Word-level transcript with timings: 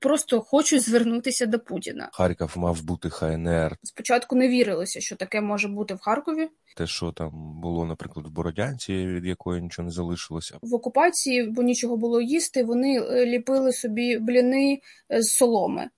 просто 0.00 0.40
хочуть 0.40 0.82
звернутися 0.82 1.46
до 1.46 1.58
Путіна. 1.58 2.08
Харків 2.12 2.52
мав 2.56 2.82
бути 2.84 3.10
ХНР. 3.10 3.76
Спочатку 3.82 4.36
не 4.36 4.48
вірилося, 4.48 5.00
що 5.00 5.16
таке 5.16 5.40
може 5.40 5.68
бути 5.68 5.94
в 5.94 6.00
Харкові. 6.00 6.48
Те, 6.76 6.86
що 6.86 7.12
там 7.12 7.30
було, 7.62 7.86
наприклад, 7.86 8.26
в 8.26 8.30
Бородянці, 8.30 9.06
від 9.06 9.26
якої 9.26 9.62
нічого 9.62 9.86
не 9.86 9.92
залишилося. 9.92 10.58
В 10.62 10.74
окупації, 10.74 11.50
бо 11.50 11.62
нічого 11.62 11.96
було 11.96 12.20
їсти, 12.20 12.64
вони 12.64 13.00
е, 13.00 13.26
ліпили 13.26 13.72
собі 13.72 14.18
бліни 14.18 14.80
е, 15.12 15.22
з 15.22 15.26
соломи. 15.26 15.88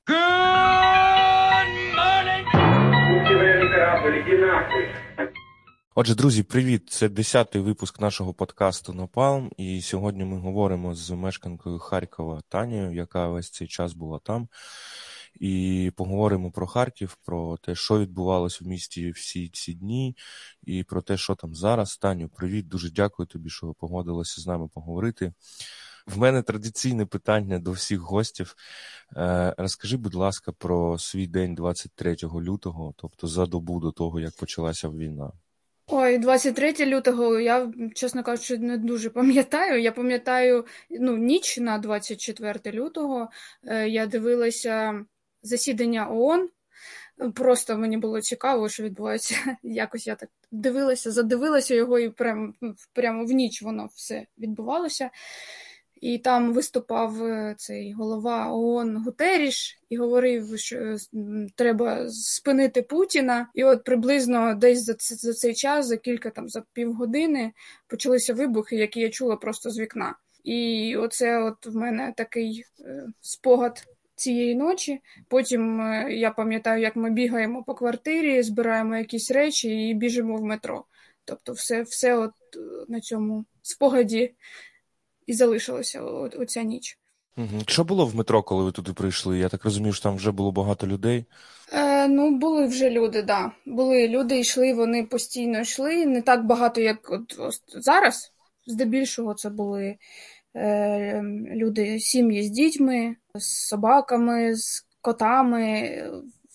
Отже, 6.00 6.14
друзі, 6.14 6.42
привіт! 6.42 6.90
Це 6.90 7.08
десятий 7.08 7.62
випуск 7.62 8.00
нашого 8.00 8.34
подкасту 8.34 8.92
Напалм. 8.92 9.50
І 9.56 9.80
сьогодні 9.82 10.24
ми 10.24 10.38
говоримо 10.38 10.94
з 10.94 11.10
мешканкою 11.10 11.78
Харкова 11.78 12.40
Танією, 12.48 12.94
яка 12.94 13.28
весь 13.28 13.50
цей 13.50 13.68
час 13.68 13.92
була 13.92 14.18
там. 14.18 14.48
І 15.40 15.92
поговоримо 15.96 16.50
про 16.50 16.66
Харків, 16.66 17.18
про 17.24 17.56
те, 17.56 17.74
що 17.74 17.98
відбувалося 17.98 18.64
в 18.64 18.68
місті 18.68 19.10
всі 19.10 19.48
ці 19.48 19.74
дні, 19.74 20.16
і 20.62 20.84
про 20.84 21.02
те, 21.02 21.16
що 21.16 21.34
там 21.34 21.54
зараз. 21.54 21.96
Таню, 21.96 22.28
привіт, 22.28 22.68
дуже 22.68 22.90
дякую 22.90 23.26
тобі, 23.26 23.50
що 23.50 23.74
погодилася 23.74 24.40
з 24.40 24.46
нами 24.46 24.68
поговорити. 24.68 25.32
В 26.06 26.18
мене 26.18 26.42
традиційне 26.42 27.06
питання 27.06 27.58
до 27.58 27.72
всіх 27.72 27.98
гостів. 27.98 28.56
Е, 29.16 29.54
розкажи, 29.58 29.96
будь 29.96 30.14
ласка, 30.14 30.52
про 30.52 30.98
свій 30.98 31.26
день 31.26 31.54
23 31.54 32.16
лютого, 32.22 32.94
тобто 32.96 33.26
за 33.26 33.46
добу 33.46 33.80
до 33.80 33.92
того, 33.92 34.20
як 34.20 34.36
почалася 34.36 34.88
війна. 34.88 35.32
Ой, 35.90 36.18
23 36.18 36.84
лютого, 36.86 37.38
я, 37.38 37.72
чесно 37.94 38.22
кажучи, 38.22 38.58
не 38.58 38.76
дуже 38.76 39.10
пам'ятаю. 39.10 39.80
Я 39.80 39.92
пам'ятаю 39.92 40.66
ну, 40.90 41.16
ніч 41.16 41.58
на 41.58 41.78
24 41.78 42.78
лютого. 42.78 43.30
Е, 43.64 43.88
я 43.88 44.06
дивилася 44.06 45.04
засідання 45.42 46.10
ООН. 46.10 46.48
Просто 47.34 47.78
мені 47.78 47.96
було 47.96 48.20
цікаво, 48.20 48.68
що 48.68 48.82
відбувається. 48.82 49.34
Якось 49.62 50.06
я 50.06 50.14
так 50.14 50.30
дивилася, 50.50 51.10
задивилася 51.10 51.74
його, 51.74 51.98
і 51.98 52.10
прямо, 52.10 52.52
прямо 52.92 53.24
в 53.24 53.30
ніч 53.30 53.62
воно 53.62 53.88
все 53.94 54.26
відбувалося. 54.38 55.10
І 56.00 56.18
там 56.18 56.52
виступав 56.52 57.24
е, 57.24 57.54
цей 57.58 57.92
голова 57.92 58.52
ООН 58.52 58.96
Гутеріш 58.96 59.78
і 59.90 59.96
говорив, 59.96 60.58
що 60.58 60.96
треба 61.54 62.08
спинити 62.08 62.82
Путіна. 62.82 63.48
І 63.54 63.64
от 63.64 63.84
приблизно 63.84 64.54
десь 64.54 64.84
за 64.84 64.94
за 64.98 65.32
цей 65.32 65.54
час, 65.54 65.86
за 65.86 65.96
кілька 65.96 66.30
там 66.30 66.48
за 66.48 66.62
півгодини, 66.72 67.52
почалися 67.86 68.34
вибухи, 68.34 68.76
які 68.76 69.00
я 69.00 69.10
чула 69.10 69.36
просто 69.36 69.70
з 69.70 69.78
вікна. 69.78 70.14
І 70.44 70.96
оце 70.96 71.42
от 71.42 71.66
в 71.66 71.76
мене 71.76 72.14
такий 72.16 72.64
е, 72.80 73.06
спогад. 73.20 73.84
Цієї 74.14 74.54
ночі, 74.54 75.00
потім 75.28 75.80
е, 75.80 76.06
я 76.14 76.30
пам'ятаю, 76.30 76.82
як 76.82 76.96
ми 76.96 77.10
бігаємо 77.10 77.62
по 77.62 77.74
квартирі, 77.74 78.42
збираємо 78.42 78.96
якісь 78.96 79.30
речі 79.30 79.88
і 79.88 79.94
біжимо 79.94 80.36
в 80.36 80.42
метро. 80.42 80.84
Тобто, 81.24 81.52
все 81.52 81.82
все 81.82 82.16
от 82.16 82.32
на 82.88 83.00
цьому 83.00 83.44
спогаді 83.62 84.34
і 85.28 85.34
залишилася 85.34 86.02
оця 86.02 86.62
ніч. 86.62 86.98
Що 87.66 87.84
було 87.84 88.06
в 88.06 88.16
метро, 88.16 88.42
коли 88.42 88.64
ви 88.64 88.72
туди 88.72 88.92
прийшли? 88.92 89.38
Я 89.38 89.48
так 89.48 89.64
розумію, 89.64 89.92
що 89.92 90.02
там 90.02 90.16
вже 90.16 90.32
було 90.32 90.52
багато 90.52 90.86
людей. 90.86 91.24
Е, 91.72 92.08
Ну, 92.08 92.30
були 92.30 92.66
вже 92.66 92.90
люди, 92.90 93.22
да. 93.22 93.52
Були 93.66 94.08
люди, 94.08 94.38
йшли, 94.38 94.74
вони 94.74 95.04
постійно 95.04 95.60
йшли. 95.60 96.06
Не 96.06 96.22
так 96.22 96.46
багато, 96.46 96.80
як 96.80 97.10
от, 97.10 97.38
от 97.38 97.54
зараз. 97.84 98.32
Здебільшого 98.66 99.34
це 99.34 99.50
були 99.50 99.96
е, 100.56 101.22
люди, 101.54 102.00
сім'ї 102.00 102.42
з 102.42 102.50
дітьми, 102.50 103.16
з 103.34 103.68
собаками, 103.68 104.56
з 104.56 104.86
котами 105.00 105.90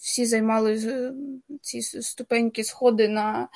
всі 0.03 0.25
займали 0.25 0.75
е, 0.75 1.13
ці 1.61 1.81
ступенькі 1.81 2.63
сходи 2.63 3.07
на 3.07 3.47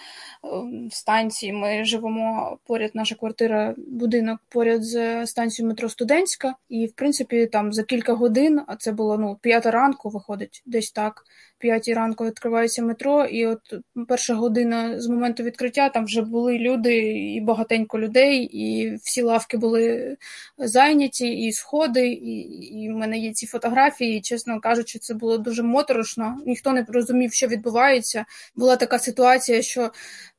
ем, 0.44 0.90
станції. 0.92 1.54
Ми 1.54 1.86
живемо 1.86 2.58
поряд, 2.66 2.92
наша 2.94 3.16
квартира, 3.16 3.76
будинок 3.78 4.40
поряд 4.50 4.84
з 4.84 5.26
станцією 5.28 5.70
метро 5.70 5.90
Студентська, 5.90 6.56
і 6.70 6.86
в 6.86 6.92
принципі 6.92 7.48
там 7.48 7.74
за 7.74 7.84
кілька 7.84 8.14
годин, 8.14 8.62
а 8.68 8.76
це 8.76 8.92
було 8.92 9.18
ну 9.18 9.38
п'ята 9.42 9.72
ранку, 9.72 10.10
виходить 10.10 10.64
десь 10.66 10.92
так 10.92 11.24
п'ятій 11.60 11.94
ранку 11.94 12.26
відкривається 12.26 12.84
метро, 12.84 13.26
і 13.26 13.46
от 13.46 13.60
перша 14.08 14.34
година 14.34 15.02
з 15.02 15.08
моменту 15.08 15.44
відкриття 15.44 15.90
там 15.90 16.06
вже 16.06 16.22
були 16.22 16.58
люди 16.58 16.98
і 17.34 17.42
багатенько 17.42 18.00
людей, 18.00 18.44
і 18.44 18.96
всі 18.96 19.22
лавки 19.22 19.58
були 19.58 20.18
зайняті, 20.58 21.28
і 21.28 21.52
сходи, 21.52 22.08
і 22.08 22.38
і 22.84 22.90
в 22.90 22.96
мене 22.96 23.18
є 23.18 23.34
ці 23.34 23.48
фотографії. 23.48 24.18
І, 24.18 24.22
чесно 24.22 24.60
кажучи, 24.60 25.00
це 25.00 25.14
було 25.14 25.38
дуже 25.38 25.64
моторошно. 25.64 26.38
Ніхто 26.46 26.74
не 26.74 26.86
розумів, 26.88 27.34
що 27.34 27.48
відбувається. 27.48 28.26
Була 28.56 28.76
така 28.76 29.00
ситуація, 29.00 29.62
що 29.62 29.92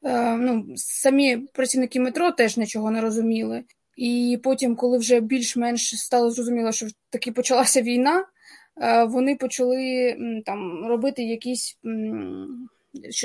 е, 0.05 0.37
ну, 0.37 0.67
самі 0.77 1.37
працівники 1.37 2.01
метро 2.01 2.33
теж 2.33 2.57
нічого 2.57 2.91
не 2.91 3.01
розуміли. 3.01 3.65
І 3.97 4.41
потім, 4.43 4.77
коли 4.77 4.99
вже 4.99 5.21
більш-менш 5.21 5.99
стало 5.99 6.31
зрозуміло, 6.31 6.73
що 6.73 6.87
таки 7.11 7.33
почалася 7.33 7.83
війна. 7.83 8.25
Е, 8.81 9.05
вони 9.05 9.37
почали 9.37 10.17
там 10.47 10.87
робити 10.87 11.23
якісь. 11.23 11.79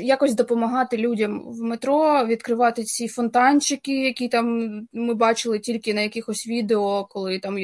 Якось 0.04 0.36
допомагати 0.36 0.98
людям 0.98 1.44
в 1.46 1.62
метро, 1.62 2.26
відкривати 2.26 2.84
ці 2.84 3.08
фонтанчики, 3.08 4.04
які 4.04 4.28
там 4.28 4.70
ми 4.94 5.14
бачили 5.14 5.60
тільки 5.60 5.94
на 5.94 6.02
якихось 6.02 6.48
відео, 6.48 7.06
коли 7.10 7.40
там 7.40 7.58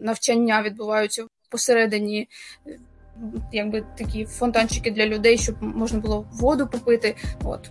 навчання 0.00 0.62
відбуваються 0.62 1.26
посередині, 1.50 2.28
якби 3.52 3.86
такі 3.98 4.24
фонтанчики 4.24 4.90
для 4.90 5.06
людей, 5.06 5.38
щоб 5.38 5.62
можна 5.62 5.98
було 5.98 6.26
воду 6.32 6.66
попити. 6.66 7.16
От. 7.44 7.70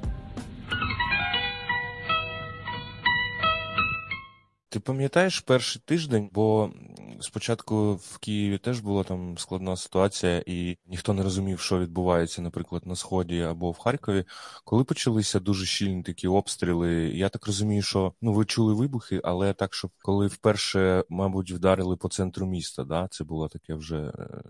Ти 4.70 4.80
пам'ятаєш 4.80 5.40
перший 5.40 5.82
тиждень, 5.86 6.30
бо 6.34 6.72
спочатку 7.20 7.96
в 7.96 8.18
Києві 8.18 8.58
теж 8.58 8.80
була 8.80 9.04
там 9.04 9.38
складна 9.38 9.78
ситуація, 9.78 10.44
і 10.46 10.78
ніхто 10.86 11.14
не 11.14 11.24
розумів, 11.24 11.60
що 11.60 11.80
відбувається, 11.80 12.42
наприклад, 12.42 12.86
на 12.86 12.96
сході 12.96 13.42
або 13.42 13.72
в 13.72 13.78
Харкові. 13.78 14.26
Коли 14.64 14.84
почалися 14.84 15.40
дуже 15.40 15.66
щільні 15.66 16.04
такі 16.04 16.28
обстріли, 16.28 16.94
я 16.94 17.30
так 17.30 17.46
розумію, 17.48 17.82
що 17.82 18.14
ну 18.22 18.34
ви 18.34 18.46
чули 18.46 18.74
вибухи, 18.74 19.22
але 19.24 19.54
так, 19.54 19.74
щоб 19.74 19.92
коли 20.02 20.28
вперше, 20.28 21.04
мабуть, 21.10 21.52
вдарили 21.52 21.98
по 21.98 22.10
центру 22.10 22.48
міста, 22.48 22.84
да, 22.84 23.08
це 23.12 23.24
було 23.24 23.48
таке 23.48 23.74
вже 23.74 23.98
е, 23.98 24.42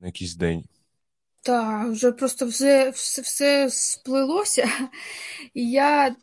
на 0.00 0.06
якийсь 0.06 0.34
день. 0.34 0.64
Так, 1.42 1.92
вже 1.92 2.12
просто 2.12 2.46
все 2.46 2.90
все, 2.90 3.22
все 3.22 3.70
сплилося. 3.70 4.68
І 5.54 5.70
я 5.70 6.16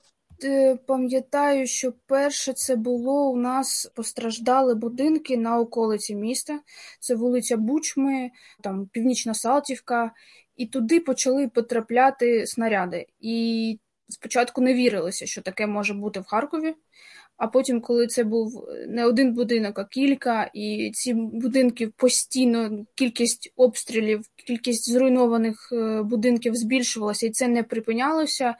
пам'ятаю, 0.88 1.68
що 1.68 1.94
перше 2.06 2.53
це 2.53 2.75
було 2.75 3.29
у 3.29 3.38
нас 3.38 3.91
постраждали 3.96 4.75
будинки 4.75 5.38
на 5.38 5.59
околиці 5.59 6.16
міста. 6.16 6.59
Це 7.00 7.16
вулиця 7.16 7.57
Бучми, 7.57 8.31
там 8.62 8.88
Північна 8.88 9.34
Салтівка, 9.34 10.12
і 10.56 10.66
туди 10.66 11.00
почали 11.00 11.47
потрапляти 11.47 12.47
снаряди. 12.47 13.06
І 13.19 13.79
спочатку 14.09 14.62
не 14.62 14.73
вірилося, 14.73 15.25
що 15.25 15.41
таке 15.41 15.68
може 15.68 15.94
бути 15.94 16.19
в 16.19 16.25
Харкові. 16.25 16.75
А 17.38 17.47
потім, 17.47 17.81
коли 17.81 18.07
це 18.07 18.23
був 18.23 18.67
не 18.88 19.06
один 19.06 19.34
будинок, 19.34 19.79
а 19.79 19.85
кілька, 19.85 20.52
і 20.53 20.91
ці 20.94 21.13
будинки 21.13 21.88
постійно 21.88 22.85
кількість 22.96 23.53
обстрілів, 23.56 24.22
кількість 24.47 24.91
зруйнованих 24.91 25.69
е, 25.72 26.02
будинків 26.03 26.56
збільшувалася, 26.56 27.28
і 27.28 27.29
це 27.29 27.47
не 27.47 27.63
припинялося, 27.63 28.56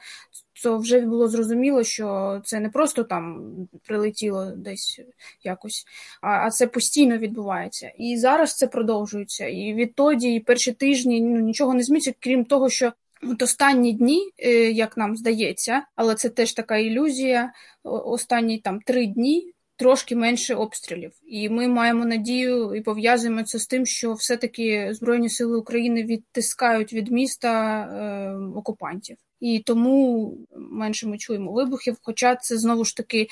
то 0.62 0.78
вже 0.78 1.00
було 1.00 1.28
зрозуміло, 1.28 1.84
що 1.84 2.40
це 2.44 2.60
не 2.60 2.68
просто 2.68 3.04
там 3.04 3.52
прилетіло 3.86 4.50
десь 4.56 5.00
якось, 5.44 5.86
а 6.20 6.28
а 6.28 6.50
це 6.50 6.66
постійно 6.66 7.18
відбувається. 7.18 7.92
І 7.98 8.16
зараз 8.16 8.56
це 8.56 8.66
продовжується. 8.66 9.46
І 9.46 9.74
відтоді, 9.74 10.34
і 10.34 10.40
перші 10.40 10.72
тижні 10.72 11.20
ну, 11.20 11.40
нічого 11.40 11.74
не 11.74 11.82
зміниться, 11.82 12.14
крім 12.20 12.44
того, 12.44 12.70
що. 12.70 12.92
От 13.22 13.42
останні 13.42 13.92
дні, 13.92 14.30
е, 14.38 14.50
як 14.70 14.96
нам 14.96 15.16
здається, 15.16 15.82
але 15.94 16.14
це 16.14 16.28
теж 16.28 16.52
така 16.52 16.76
ілюзія. 16.76 17.52
Останні 17.82 18.58
там 18.58 18.80
три 18.80 19.06
дні 19.06 19.52
трошки 19.76 20.16
менше 20.16 20.54
обстрілів, 20.54 21.12
і 21.26 21.48
ми 21.48 21.68
маємо 21.68 22.04
надію 22.04 22.74
і 22.74 22.80
пов'язуємо 22.80 23.42
це 23.42 23.58
з 23.58 23.66
тим, 23.66 23.86
що 23.86 24.12
все-таки 24.12 24.94
Збройні 24.94 25.28
Сили 25.28 25.58
України 25.58 26.02
відтискають 26.02 26.92
від 26.92 27.12
міста 27.12 27.80
е, 27.80 28.36
окупантів 28.58 29.16
і 29.40 29.62
тому 29.66 30.32
менше 30.56 31.06
ми 31.06 31.18
чуємо 31.18 31.52
вибухів. 31.52 31.96
Хоча 32.02 32.36
це 32.36 32.58
знову 32.58 32.84
ж 32.84 32.96
таки 32.96 33.28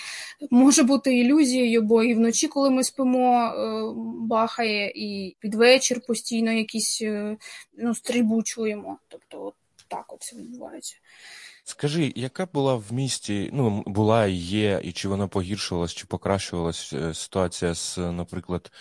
може 0.51 0.83
бути 0.83 1.17
ілюзією, 1.19 1.83
бо 1.83 2.03
і 2.03 2.15
вночі, 2.15 2.49
коли 2.49 2.71
ми 2.71 2.85
спимо, 2.85 3.45
е, 3.45 3.93
бахає, 4.27 4.93
і 4.95 5.37
під 5.41 5.55
вечір 5.55 6.01
постійно 6.07 6.53
якісь 6.53 7.03
е, 7.03 7.37
ну, 7.79 7.95
стрільбу 7.95 8.43
чуємо. 8.43 8.99
Тобто, 9.09 9.45
от 9.45 9.55
так 9.89 10.13
от 10.13 10.23
це 10.23 10.37
відбувається. 10.37 10.97
Скажи, 11.67 12.13
яка 12.17 12.47
була 12.47 12.75
в 12.75 12.93
місті, 12.93 13.51
ну 13.53 13.83
була 13.87 14.27
і 14.27 14.35
є, 14.35 14.81
і 14.85 14.93
чи 14.93 15.09
вона 15.09 15.27
погіршувалась, 15.29 15.95
чи 15.95 16.07
покращувалась 16.07 16.93
е, 16.93 17.15
ситуація 17.15 17.75
з, 17.75 17.99
наприклад, 17.99 18.73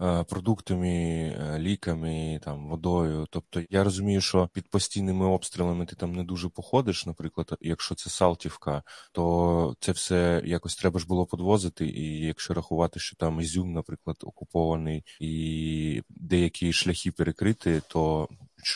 е, 0.00 0.24
продуктами, 0.24 0.88
е, 0.88 1.58
ліками, 1.58 2.40
там 2.44 2.68
водою. 2.68 3.26
Тобто 3.30 3.62
я 3.70 3.84
розумію, 3.84 4.20
що 4.20 4.48
під 4.52 4.70
постійними 4.70 5.26
обстрілами 5.26 5.86
ти 5.86 5.96
там 5.96 6.14
не 6.14 6.24
дуже 6.24 6.48
походиш. 6.48 7.06
Наприклад, 7.06 7.56
якщо 7.60 7.94
це 7.94 8.10
Салтівка, 8.10 8.82
то 9.12 9.76
це 9.80 9.92
все 9.92 10.42
якось 10.44 10.76
треба 10.76 11.00
ж 11.00 11.06
було 11.06 11.26
подвозити. 11.26 11.86
І 11.86 12.20
якщо 12.26 12.54
рахувати, 12.54 13.00
що 13.00 13.16
там 13.16 13.40
Ізюм, 13.40 13.72
наприклад, 13.72 14.16
окупований 14.22 15.04
і 15.20 16.02
деякі 16.08 16.72
шляхи 16.72 17.12
перекриті, 17.12 17.80
то 17.88 18.28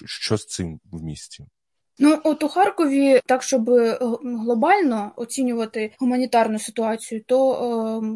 що 0.06 0.36
з 0.36 0.46
цим 0.46 0.80
в 0.92 1.02
місті? 1.02 1.46
Ну, 2.02 2.18
от 2.24 2.44
у 2.44 2.48
Харкові, 2.48 3.20
так 3.26 3.42
щоб 3.42 3.70
е, 3.70 3.98
глобально 4.22 5.12
оцінювати 5.16 5.92
гуманітарну 5.98 6.58
ситуацію, 6.58 7.22
то 7.26 7.52
е, 7.52 8.06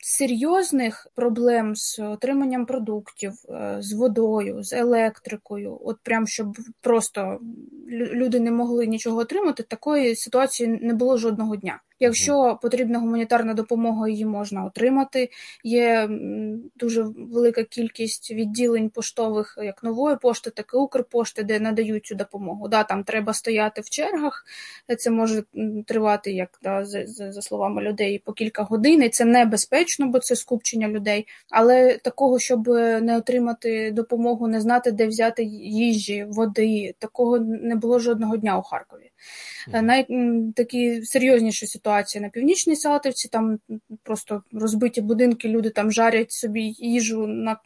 серйозних 0.00 1.06
проблем 1.14 1.76
з 1.76 1.98
отриманням 1.98 2.66
продуктів, 2.66 3.32
е, 3.48 3.76
з 3.80 3.92
водою, 3.92 4.62
з 4.62 4.72
електрикою, 4.72 5.78
от 5.84 5.96
прям 6.02 6.26
щоб 6.26 6.56
просто 6.80 7.40
люди 7.90 8.40
не 8.40 8.50
могли 8.50 8.86
нічого 8.86 9.18
отримати, 9.18 9.62
такої 9.62 10.16
ситуації 10.16 10.68
не 10.82 10.94
було 10.94 11.18
жодного 11.18 11.56
дня. 11.56 11.80
Якщо 12.02 12.58
потрібна 12.62 12.98
гуманітарна 12.98 13.54
допомога, 13.54 14.08
її 14.08 14.26
можна 14.26 14.64
отримати. 14.64 15.30
Є 15.64 16.08
дуже 16.76 17.02
велика 17.16 17.64
кількість 17.64 18.30
відділень 18.30 18.90
поштових, 18.90 19.58
як 19.62 19.82
нової 19.82 20.16
пошти, 20.16 20.50
так 20.50 20.70
і 20.74 20.76
Укрпошти, 20.76 21.42
де 21.42 21.60
надають 21.60 22.06
цю 22.06 22.14
допомогу. 22.14 22.68
Да, 22.68 22.84
Там 22.84 23.04
треба 23.04 23.34
стояти 23.34 23.80
в 23.80 23.90
чергах, 23.90 24.44
це 24.98 25.10
може 25.10 25.42
тривати, 25.86 26.32
як 26.32 26.58
да, 26.62 26.84
за, 26.84 27.06
за, 27.06 27.32
за 27.32 27.42
словами 27.42 27.82
людей, 27.82 28.18
по 28.18 28.32
кілька 28.32 28.62
годин. 28.62 29.02
і 29.02 29.08
Це 29.08 29.24
небезпечно, 29.24 30.06
бо 30.06 30.18
це 30.18 30.36
скупчення 30.36 30.88
людей. 30.88 31.26
Але 31.50 31.98
такого, 31.98 32.38
щоб 32.38 32.68
не 33.02 33.16
отримати 33.18 33.90
допомогу, 33.90 34.48
не 34.48 34.60
знати, 34.60 34.92
де 34.92 35.06
взяти 35.06 35.44
їжі, 35.44 36.26
води, 36.28 36.94
такого 36.98 37.38
не 37.38 37.76
було 37.76 37.98
жодного 37.98 38.36
дня 38.36 38.58
у 38.58 38.62
Харкові. 38.62 39.11
Mm. 39.68 39.82
Най 39.82 40.06
такі 40.52 41.02
серйозніші 41.02 41.66
ситуації 41.66 42.22
на 42.22 42.28
північній 42.28 42.76
Салтівці, 42.76 43.28
там 43.28 43.58
просто 44.02 44.42
розбиті 44.52 45.00
будинки, 45.00 45.48
люди 45.48 45.70
там 45.70 45.92
жарять 45.92 46.32
собі 46.32 46.62
їжу 46.78 47.26
на 47.26 47.56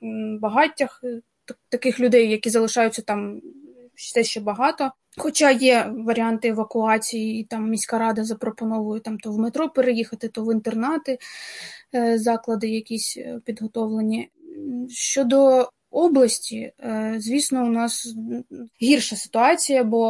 багаттях. 0.41 1.01
Е, 1.05 1.21
таких 1.69 2.01
людей, 2.01 2.31
які 2.31 2.51
залишаються 2.51 3.03
там 3.03 3.41
все 3.95 4.25
ще 4.25 4.41
багато. 4.41 4.91
Хоча 5.17 5.51
є 5.51 5.93
варіанти 5.99 6.49
евакуації, 6.49 7.41
і 7.41 7.45
там 7.45 7.71
міська 7.71 7.99
рада 7.99 8.25
запропоновує 8.25 9.01
там 9.01 9.19
то 9.19 9.33
в 9.33 9.39
метро 9.39 9.69
переїхати, 9.69 10.29
то 10.29 10.45
в 10.45 10.53
інтернати, 10.53 11.19
е, 11.95 12.19
заклади 12.19 12.69
якісь 12.69 13.17
е, 13.17 13.41
підготовлені. 13.45 14.31
Щодо 14.89 15.69
області, 15.97 16.73
е, 16.81 17.15
звісно, 17.19 17.65
у 17.65 17.69
нас 17.69 18.17
гірша 18.83 19.17
ситуація, 19.17 19.85
бо 19.85 20.09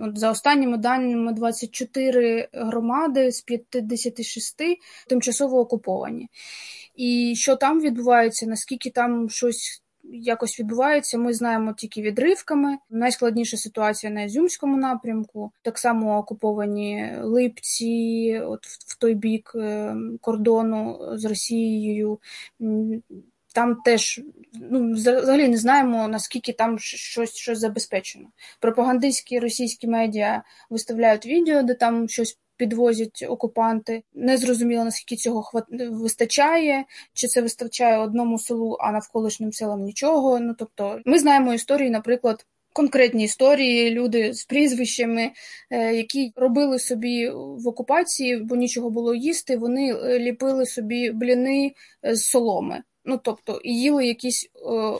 от 0.00 0.18
за 0.18 0.30
останніми 0.30 0.76
даними 0.76 1.32
24 1.32 2.48
громади 2.52 3.32
з 3.32 3.40
56 3.40 4.78
тимчасово 5.08 5.60
окуповані. 5.60 6.28
І 6.96 7.34
що 7.36 7.56
там 7.56 7.80
відбувається, 7.80 8.46
наскільки 8.46 8.90
там 8.90 9.30
щось. 9.30 9.82
Якось 10.12 10.60
відбувається, 10.60 11.18
ми 11.18 11.34
знаємо 11.34 11.72
тільки 11.72 12.02
відривками. 12.02 12.78
Найскладніша 12.90 13.56
ситуація 13.56 14.12
на 14.12 14.22
Ізюмському 14.22 14.76
напрямку, 14.76 15.52
так 15.62 15.78
само 15.78 16.18
окуповані 16.18 17.12
липці, 17.22 18.40
от 18.44 18.66
в 18.66 18.98
той 18.98 19.14
бік 19.14 19.52
е, 19.54 19.96
кордону 20.20 20.98
з 21.12 21.24
Росією. 21.24 22.18
Там 23.56 23.76
теж 23.84 24.20
ну, 24.70 24.92
взагалі 24.92 25.48
не 25.48 25.56
знаємо, 25.56 26.08
наскільки 26.08 26.52
там 26.52 26.78
щось 26.78 27.36
щось 27.36 27.58
забезпечено. 27.58 28.28
Пропагандистські 28.60 29.38
російські 29.38 29.86
медіа 29.86 30.42
виставляють 30.70 31.26
відео, 31.26 31.62
де 31.62 31.74
там 31.74 32.08
щось 32.08 32.38
підвозять 32.56 33.24
окупанти. 33.28 34.02
Не 34.14 34.36
зрозуміло, 34.36 34.84
наскільки 34.84 35.16
цього 35.16 35.42
хват... 35.42 35.64
вистачає, 35.90 36.84
чи 37.14 37.26
це 37.26 37.42
вистачає 37.42 37.98
одному 37.98 38.38
селу, 38.38 38.76
а 38.80 38.92
навколишнім 38.92 39.52
селам 39.52 39.82
нічого. 39.82 40.40
Ну 40.40 40.54
тобто, 40.58 41.00
ми 41.04 41.18
знаємо 41.18 41.54
історії, 41.54 41.90
наприклад. 41.90 42.46
Конкретні 42.72 43.24
історії, 43.24 43.90
люди 43.90 44.34
з 44.34 44.44
прізвищами, 44.44 45.30
е, 45.70 45.94
які 45.94 46.32
робили 46.36 46.78
собі 46.78 47.28
в 47.34 47.68
окупації, 47.68 48.36
бо 48.36 48.56
нічого 48.56 48.90
було 48.90 49.14
їсти. 49.14 49.56
Вони 49.56 49.94
е, 49.94 50.18
ліпили 50.18 50.66
собі 50.66 51.10
бліни 51.10 51.72
з 52.02 52.20
соломи. 52.20 52.82
Ну 53.06 53.20
тобто 53.22 53.60
їли 53.64 54.06
якісь 54.06 54.50
е, 54.56 54.92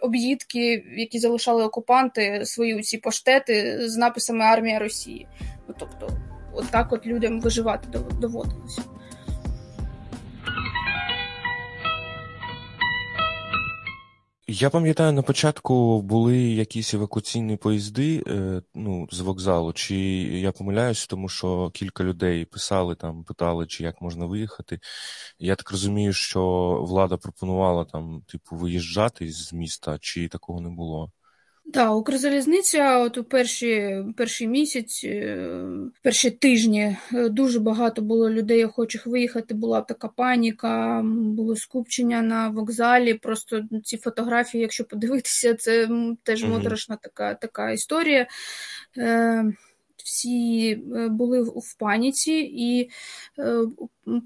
об'їдки, 0.00 0.84
які 0.96 1.18
залишали 1.18 1.64
окупанти, 1.64 2.46
свої 2.46 2.80
ці 2.82 2.98
поштети 2.98 3.88
з 3.88 3.96
написами 3.96 4.44
Армія 4.44 4.78
Росії. 4.78 5.28
Ну 5.68 5.74
тобто, 5.78 6.08
от 6.54 6.70
так 6.70 6.92
от 6.92 7.06
людям 7.06 7.40
виживати 7.40 7.88
доводилося. 8.20 8.82
Я 14.48 14.70
пам'ятаю, 14.70 15.12
на 15.12 15.22
початку 15.22 16.02
були 16.02 16.38
якісь 16.38 16.94
евакуаційні 16.94 17.56
поїзди 17.56 18.22
е, 18.26 18.62
ну, 18.74 19.08
з 19.10 19.20
вокзалу, 19.20 19.72
чи 19.72 19.96
я 20.40 20.52
помиляюсь, 20.52 21.06
тому 21.06 21.28
що 21.28 21.70
кілька 21.70 22.04
людей 22.04 22.44
писали 22.44 22.94
там, 22.94 23.24
питали, 23.24 23.66
чи 23.66 23.84
як 23.84 24.02
можна 24.02 24.26
виїхати. 24.26 24.80
Я 25.38 25.56
так 25.56 25.70
розумію, 25.70 26.12
що 26.12 26.42
влада 26.88 27.16
пропонувала 27.16 27.84
там, 27.84 28.22
типу, 28.28 28.56
виїжджати 28.56 29.32
з 29.32 29.52
міста, 29.52 29.98
чи 30.00 30.28
такого 30.28 30.60
не 30.60 30.68
було. 30.68 31.12
Так, 31.72 31.94
Укрзалізниця 31.94 32.98
от 32.98 33.18
у 33.18 33.24
перші, 33.24 34.04
перший 34.16 34.48
місяць, 34.48 35.00
е, 35.04 35.48
перші 36.02 36.30
тижні 36.30 36.96
е, 37.14 37.28
дуже 37.28 37.60
багато 37.60 38.02
було 38.02 38.30
людей, 38.30 38.64
охочих 38.64 39.06
виїхати. 39.06 39.54
Була 39.54 39.80
така 39.80 40.08
паніка, 40.08 41.02
було 41.04 41.56
скупчення 41.56 42.22
на 42.22 42.48
вокзалі. 42.48 43.14
Просто 43.14 43.62
ці 43.84 43.96
фотографії, 43.96 44.62
якщо 44.62 44.84
подивитися, 44.84 45.54
це 45.54 45.88
теж 46.22 46.44
моторошна 46.44 46.96
така 46.96 47.34
така 47.34 47.70
історія. 47.70 48.26
Е, 48.98 49.44
всі 49.96 50.76
були 51.10 51.42
в 51.42 51.76
паніці, 51.78 52.32
і 52.54 52.90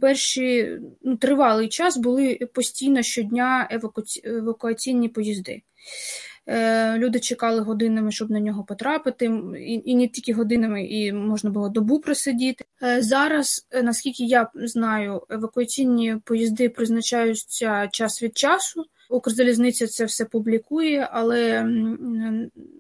перші 0.01 0.79
ну, 1.03 1.17
тривалий 1.17 1.69
час 1.69 1.97
були 1.97 2.39
постійно 2.55 3.03
щодня 3.03 3.69
евакуаційні 4.25 5.09
поїзди. 5.09 5.63
Е, 6.49 6.99
люди 6.99 7.21
чекали 7.21 7.61
годинами, 7.61 8.13
щоб 8.13 8.31
на 8.31 8.41
нього 8.41 8.65
потрапити, 8.65 9.25
і 9.59 9.83
і 9.85 9.95
не 9.95 10.09
тільки 10.09 10.33
годинами, 10.33 10.87
і 10.87 11.13
можна 11.13 11.51
було 11.51 11.69
добу 11.69 12.01
просидіти. 12.01 12.65
Е, 12.83 13.03
зараз, 13.03 13.67
е, 13.71 13.83
наскільки 13.83 14.25
я 14.25 14.51
знаю, 14.55 15.23
евакуаційні 15.31 16.17
поїзди 16.25 16.69
призначаються 16.69 17.89
час 17.93 18.23
від 18.23 18.39
часу. 18.39 18.85
Укрзалізниця 19.11 19.87
це 19.87 20.05
все 20.05 20.25
публікує, 20.25 21.09
але 21.13 21.69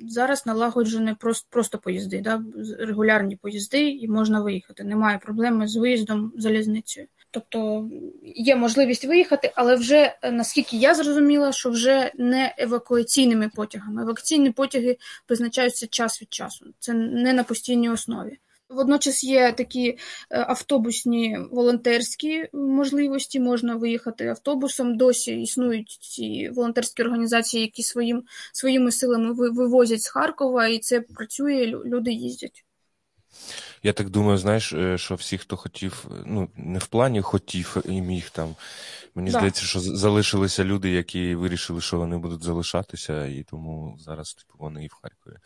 зараз 0.00 0.46
налагоджені 0.46 1.14
просто 1.20 1.46
просто 1.50 1.78
поїзди, 1.78 2.20
да? 2.20 2.42
регулярні 2.78 3.36
поїзди, 3.36 3.90
і 3.90 4.08
можна 4.08 4.40
виїхати. 4.40 4.84
Немає 4.84 5.18
проблеми 5.18 5.68
з 5.68 5.76
виїздом 5.76 6.32
залізницею. 6.36 7.06
Тобто 7.36 7.88
є 8.22 8.56
можливість 8.56 9.04
виїхати, 9.04 9.52
але 9.54 9.74
вже 9.74 10.14
наскільки 10.32 10.76
я 10.76 10.94
зрозуміла, 10.94 11.52
що 11.52 11.70
вже 11.70 12.12
не 12.14 12.54
евакуаційними 12.58 13.50
потягами. 13.56 14.02
Евакуаційні 14.02 14.50
потяги 14.50 14.96
призначаються 15.26 15.86
час 15.86 16.22
від 16.22 16.34
часу. 16.34 16.66
Це 16.78 16.92
не 16.94 17.32
на 17.32 17.44
постійній 17.44 17.90
основі. 17.90 18.38
Водночас 18.68 19.24
є 19.24 19.52
такі 19.52 19.88
е, 19.88 19.98
автобусні 20.30 21.38
волонтерські 21.50 22.48
можливості, 22.52 23.40
можна 23.40 23.76
виїхати 23.76 24.26
автобусом. 24.26 24.96
Досі 24.96 25.42
існують 25.42 25.98
ці 26.00 26.50
волонтерські 26.54 27.02
організації, 27.02 27.62
які 27.62 27.82
своїм, 27.82 28.22
своїми 28.52 28.92
силами 28.92 29.32
вивозять 29.32 30.02
з 30.02 30.08
Харкова, 30.08 30.66
і 30.66 30.78
це 30.78 31.00
працює, 31.00 31.66
люди 31.66 32.12
їздять. 32.12 32.65
Я 33.82 33.92
так 33.92 34.10
думаю, 34.10 34.38
знаєш, 34.38 34.72
е, 34.72 34.98
що 34.98 35.14
всі, 35.14 35.38
хто 35.38 35.56
хотів, 35.56 36.04
ну 36.26 36.48
не 36.56 36.78
в 36.78 36.86
плані 36.86 37.22
хотів 37.22 37.76
і 37.84 38.00
міг 38.00 38.30
там. 38.30 38.54
Мені 39.14 39.30
да. 39.30 39.38
здається, 39.38 39.62
що 39.62 39.80
залишилися 39.80 40.64
люди, 40.64 40.90
які 40.90 41.34
вирішили, 41.34 41.80
що 41.80 41.96
вони 41.96 42.18
будуть 42.18 42.42
залишатися, 42.42 43.26
і 43.26 43.42
тому 43.42 43.96
зараз 44.00 44.34
типу, 44.34 44.54
вони 44.58 44.84
і 44.84 44.86
в 44.86 44.92
Харкові. 45.02 45.36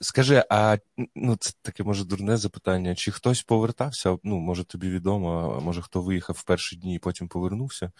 Скажи, 0.00 0.44
а 0.50 0.76
ну 1.14 1.36
це 1.36 1.52
таке 1.62 1.82
може 1.82 2.04
дурне 2.04 2.36
запитання, 2.36 2.94
чи 2.94 3.12
хтось 3.12 3.42
повертався? 3.42 4.18
Ну, 4.24 4.38
може, 4.38 4.64
тобі 4.64 4.90
відомо, 4.90 5.60
може 5.64 5.82
хто 5.82 6.02
виїхав 6.02 6.36
в 6.38 6.42
перші 6.42 6.76
дні 6.76 6.94
і 6.94 6.98
потім 6.98 7.28
повернувся? 7.28 7.90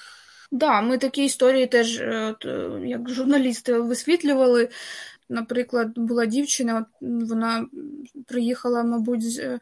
Так, 0.50 0.60
да, 0.60 0.80
ми 0.80 0.98
такі 0.98 1.24
історії 1.24 1.66
теж, 1.66 2.00
е, 2.00 2.34
е, 2.44 2.80
як 2.84 3.10
журналісти, 3.10 3.78
висвітлювали. 3.78 4.68
Наприклад, 5.28 5.92
була 5.98 6.26
дівчина, 6.26 6.86
вона 7.00 7.66
приїхала, 8.26 8.82
мабуть, 8.82 9.32
з. 9.32 9.38
Е, 9.38 9.60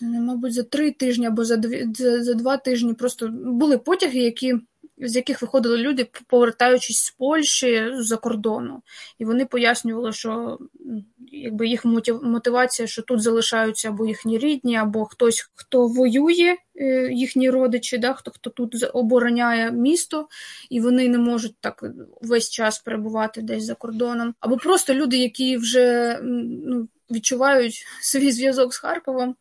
мабуть, 0.00 0.52
за 0.52 0.62
три 0.62 0.90
тижні 0.90 1.26
або 1.26 1.44
за 1.44 1.56
дві, 1.56 1.88
за, 1.94 2.24
за 2.24 2.34
два 2.34 2.56
тижні 2.56 2.94
просто 2.94 3.28
були 3.28 3.78
потяги, 3.78 4.18
які 4.18 4.54
з 4.98 5.16
яких 5.16 5.42
виходили 5.42 5.76
люди, 5.76 6.10
повертаючись 6.26 7.04
з 7.04 7.10
Польщі 7.10 7.90
з-за 7.94 8.16
кордону. 8.16 8.82
І 9.18 9.24
вони 9.24 9.44
пояснювали, 9.44 10.12
що 10.12 10.58
якби 11.32 11.66
їх 11.68 11.84
мотивація, 12.22 12.88
що 12.88 13.02
тут 13.02 13.22
залишаються 13.22 13.88
або 13.88 14.06
їхні 14.06 14.38
рідні, 14.38 14.76
або 14.76 15.04
хтось, 15.04 15.50
хто 15.54 15.86
воює, 15.86 16.56
е, 16.76 17.12
їхні 17.12 17.50
родичі, 17.50 17.98
да, 17.98 18.12
хто 18.12 18.30
хто 18.30 18.50
тут 18.50 18.90
обороняє 18.92 19.70
місто, 19.70 20.28
і 20.70 20.80
вони 20.80 21.08
не 21.08 21.18
можуть 21.18 21.56
так 21.60 21.84
весь 22.22 22.50
час 22.50 22.78
перебувати 22.78 23.42
десь 23.42 23.64
за 23.64 23.74
кордоном, 23.74 24.34
або 24.40 24.56
просто 24.56 24.94
люди, 24.94 25.16
які 25.16 25.56
вже 25.56 26.18
ну, 26.22 26.88
відчувають 27.10 27.86
свій 28.00 28.32
зв'язок 28.32 28.74
з 28.74 28.78
Харковом 28.78 29.36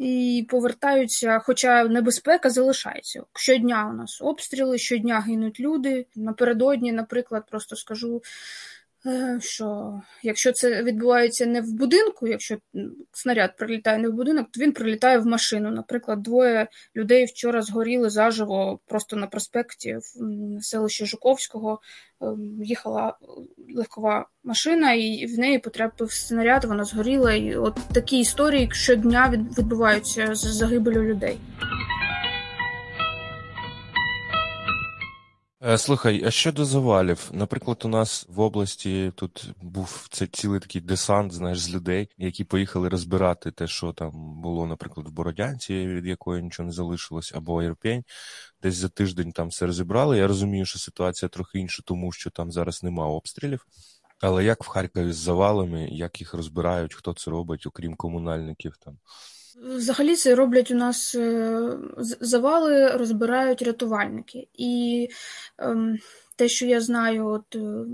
і 0.00 0.46
повертаються, 0.48 1.38
хоча 1.38 1.84
небезпека 1.84 2.50
залишається. 2.50 3.22
Щодня 3.34 3.88
у 3.90 3.92
нас 3.92 4.22
обстріли, 4.22 4.78
щодня 4.78 5.20
гинуть 5.20 5.60
люди. 5.60 6.06
Напередодні, 6.16 6.92
наприклад, 6.92 7.44
просто 7.50 7.76
скажу. 7.76 8.22
Е, 9.06 9.38
що 9.40 10.00
якщо 10.22 10.52
це 10.52 10.82
відбувається 10.82 11.46
не 11.46 11.60
в 11.60 11.72
будинку, 11.72 12.26
якщо 12.26 12.58
снаряд 13.12 13.56
прилітає 13.56 13.98
не 13.98 14.08
в 14.08 14.12
будинок, 14.12 14.48
то 14.50 14.60
він 14.60 14.72
прилітає 14.72 15.18
в 15.18 15.26
машину. 15.26 15.70
Наприклад, 15.70 16.22
двоє 16.22 16.66
людей 16.96 17.24
вчора 17.24 17.62
згоріли 17.62 18.10
заживо 18.10 18.80
просто 18.86 19.16
на 19.16 19.26
проспекті 19.26 19.96
в 19.96 20.64
селищі 20.64 21.06
Жуковського. 21.06 21.80
Ем, 22.22 22.62
їхала 22.64 23.16
легкова 23.74 24.28
машина, 24.44 24.92
і 24.92 25.26
в 25.26 25.38
неї 25.38 25.58
потрапив 25.58 26.12
снаряд, 26.12 26.64
вона 26.64 26.84
згоріла. 26.84 27.32
І 27.32 27.56
от 27.56 27.74
такі 27.92 28.18
історії 28.18 28.68
щодня 28.72 29.44
відбуваються 29.58 30.34
з 30.34 30.38
загибелю 30.38 31.02
людей. 31.02 31.38
Слухай, 35.76 36.24
а 36.24 36.30
щодо 36.30 36.64
завалів, 36.64 37.30
наприклад, 37.32 37.82
у 37.84 37.88
нас 37.88 38.26
в 38.28 38.40
області 38.40 39.12
тут 39.16 39.50
був 39.62 40.06
це 40.10 40.26
цілий 40.26 40.60
такий 40.60 40.80
десант, 40.80 41.32
знаєш, 41.32 41.60
з 41.60 41.74
людей, 41.74 42.08
які 42.18 42.44
поїхали 42.44 42.88
розбирати 42.88 43.50
те, 43.50 43.66
що 43.66 43.92
там 43.92 44.40
було, 44.42 44.66
наприклад, 44.66 45.08
в 45.08 45.10
Бородянці, 45.10 45.86
від 45.86 46.06
якої 46.06 46.42
нічого 46.42 46.66
не 46.66 46.72
залишилось, 46.72 47.32
або 47.34 47.62
Ірпень. 47.62 48.04
Десь 48.62 48.74
за 48.74 48.88
тиждень 48.88 49.32
там 49.32 49.48
все 49.48 49.66
розібрали. 49.66 50.18
Я 50.18 50.26
розумію, 50.26 50.64
що 50.66 50.78
ситуація 50.78 51.28
трохи 51.28 51.58
інша, 51.58 51.82
тому 51.86 52.12
що 52.12 52.30
там 52.30 52.52
зараз 52.52 52.82
нема 52.82 53.06
обстрілів. 53.06 53.66
Але 54.20 54.44
як 54.44 54.64
в 54.64 54.66
Харкові 54.66 55.12
з 55.12 55.16
завалами, 55.16 55.88
як 55.90 56.20
їх 56.20 56.34
розбирають, 56.34 56.94
хто 56.94 57.12
це 57.12 57.30
робить, 57.30 57.66
окрім 57.66 57.94
комунальників 57.94 58.76
там? 58.76 58.98
Взагалі 59.60 60.16
це 60.16 60.34
роблять 60.34 60.70
у 60.70 60.74
нас 60.74 61.14
е, 61.14 61.60
завали, 62.20 62.86
розбирають 62.86 63.62
рятувальники. 63.62 64.48
І 64.54 65.08
ем, 65.58 65.98
те, 66.36 66.48
що 66.48 66.66
я 66.66 66.80
знаю, 66.80 67.26
от 67.26 67.56
е, 67.56 67.84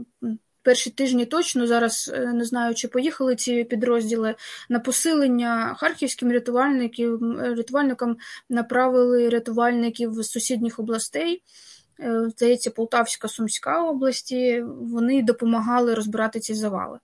перші 0.63 0.91
тижні 0.91 1.27
точно 1.27 1.67
зараз 1.67 2.11
е, 2.15 2.33
не 2.33 2.45
знаю, 2.45 2.75
чи 2.75 2.89
поїхали 2.89 3.37
ці 3.37 3.65
підрозділи 3.65 4.35
на 4.69 4.81
посилення 4.81 5.75
харківським 5.79 6.33
рятувальників, 6.33 7.21
рятувальникам 7.39 8.17
направили 8.49 9.29
рятувальників 9.29 10.13
з 10.13 10.31
сусідніх 10.31 10.79
областей. 10.79 11.43
Здається, 12.29 12.71
Полтавська, 12.71 13.29
Сумська 13.29 13.83
області, 13.83 14.65
вони 14.67 15.23
допомагали 15.23 15.95
розбирати 15.95 16.41
ці 16.41 16.55
завали. 16.55 16.99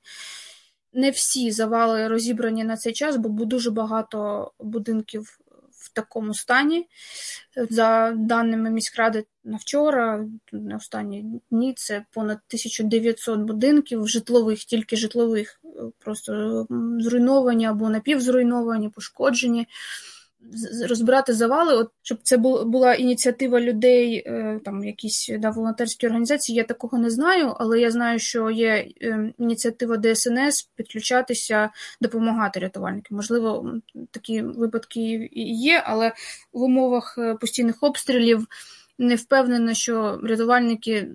Не 0.93 1.11
всі 1.11 1.51
завали 1.51 2.09
розібрані 2.09 2.65
на 2.65 2.77
цей 2.77 2.93
час, 2.93 3.17
бо 3.17 3.45
дуже 3.45 3.71
багато 3.71 4.51
будинків 4.59 5.39
в 5.83 5.93
такому 5.93 6.35
стані. 6.35 6.89
За 7.71 8.13
даними 8.17 8.71
міськради 8.71 9.25
на 9.45 9.57
вчора, 9.57 10.27
на 10.53 10.77
останні 10.77 11.41
дні 11.51 11.75
це 11.77 12.05
понад 12.11 12.37
1900 12.37 13.41
будинків, 13.41 14.09
житлових, 14.09 14.59
тільки 14.59 14.97
житлових, 14.97 15.61
просто 15.99 16.67
зруйновані 17.01 17.67
або 17.67 17.89
напівзруйновані, 17.89 18.89
пошкоджені 18.89 19.67
розбирати 20.89 21.35
завали, 21.35 21.75
от 21.75 21.91
щоб 22.03 22.19
це 22.23 22.37
була 22.37 22.95
ініціатива 22.95 23.61
людей, 23.61 24.17
е, 24.27 24.61
там 24.65 24.85
якісь 24.85 25.31
да, 25.39 25.51
волонтерські 25.51 26.07
організації. 26.07 26.57
Я 26.57 26.65
такого 26.65 26.99
не 26.99 27.11
знаю, 27.11 27.55
але 27.59 27.81
я 27.81 27.91
знаю, 27.91 28.19
що 28.19 28.51
є 28.51 28.89
е, 29.03 29.33
ініціатива 29.39 29.97
ДСНС 29.97 30.71
підключатися, 30.77 31.71
допомагати 32.01 32.61
рятувальникам. 32.61 33.17
Можливо, 33.17 33.75
такі 34.11 34.43
випадки 34.43 35.29
і 35.33 35.57
є, 35.57 35.83
але 35.87 36.13
в 36.53 36.63
умовах 36.63 37.15
е, 37.19 37.35
постійних 37.35 37.83
обстрілів 37.83 38.47
не 38.99 39.15
впевнена, 39.15 39.75
що 39.75 40.21
рятувальники 40.23 41.09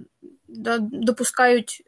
да, 0.47 0.77
допускають 0.79 1.83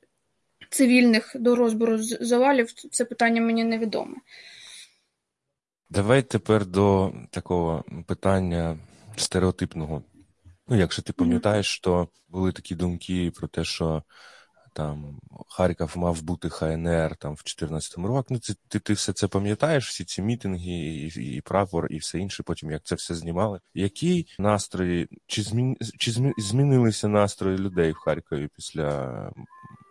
цивільних 0.70 1.32
до 1.36 1.56
розбору 1.56 1.98
завалів. 2.02 2.72
Це 2.72 3.06
питання 3.06 3.42
мені 3.42 3.64
невідоме. 3.64 4.16
Давай 5.90 6.22
тепер 6.22 6.66
до 6.66 7.14
такого 7.32 7.84
питання 8.08 8.78
стереотипного. 9.16 10.04
Ну, 10.68 10.78
якщо 10.78 11.02
ти 11.02 11.14
пам'ятаєш, 11.14 11.68
що 11.68 12.08
були 12.28 12.52
такі 12.52 12.76
думки 12.76 13.32
про 13.36 13.48
те, 13.48 13.64
що 13.64 14.04
там 14.74 15.20
Харків 15.48 15.94
мав 15.98 16.22
бути 16.22 16.50
ХНР 16.50 17.16
там 17.16 17.32
в 17.32 17.44
2014 17.44 17.98
році. 17.98 18.28
Ну, 18.30 18.40
це, 18.40 18.54
ти 18.68 18.80
ти 18.80 18.94
все 18.94 19.14
це 19.14 19.28
пам'ятаєш, 19.28 19.90
всі 19.90 20.04
ці 20.04 20.22
мітинги, 20.22 20.72
і, 20.72 21.36
і 21.36 21.42
прапор, 21.42 21.88
і 21.90 21.98
все 21.98 22.20
інше, 22.20 22.44
потім 22.44 22.72
як 22.72 22.84
це 22.84 22.96
все 22.96 23.16
знімали. 23.16 23.60
Які 23.74 24.28
настрої, 24.40 25.08
чи 25.28 25.42
змін, 25.42 25.78
чи 25.98 26.12
змінилися 26.38 27.08
настрої 27.08 27.58
людей 27.58 27.92
в 27.92 27.98
Харкові 27.98 28.50
після 28.56 29.32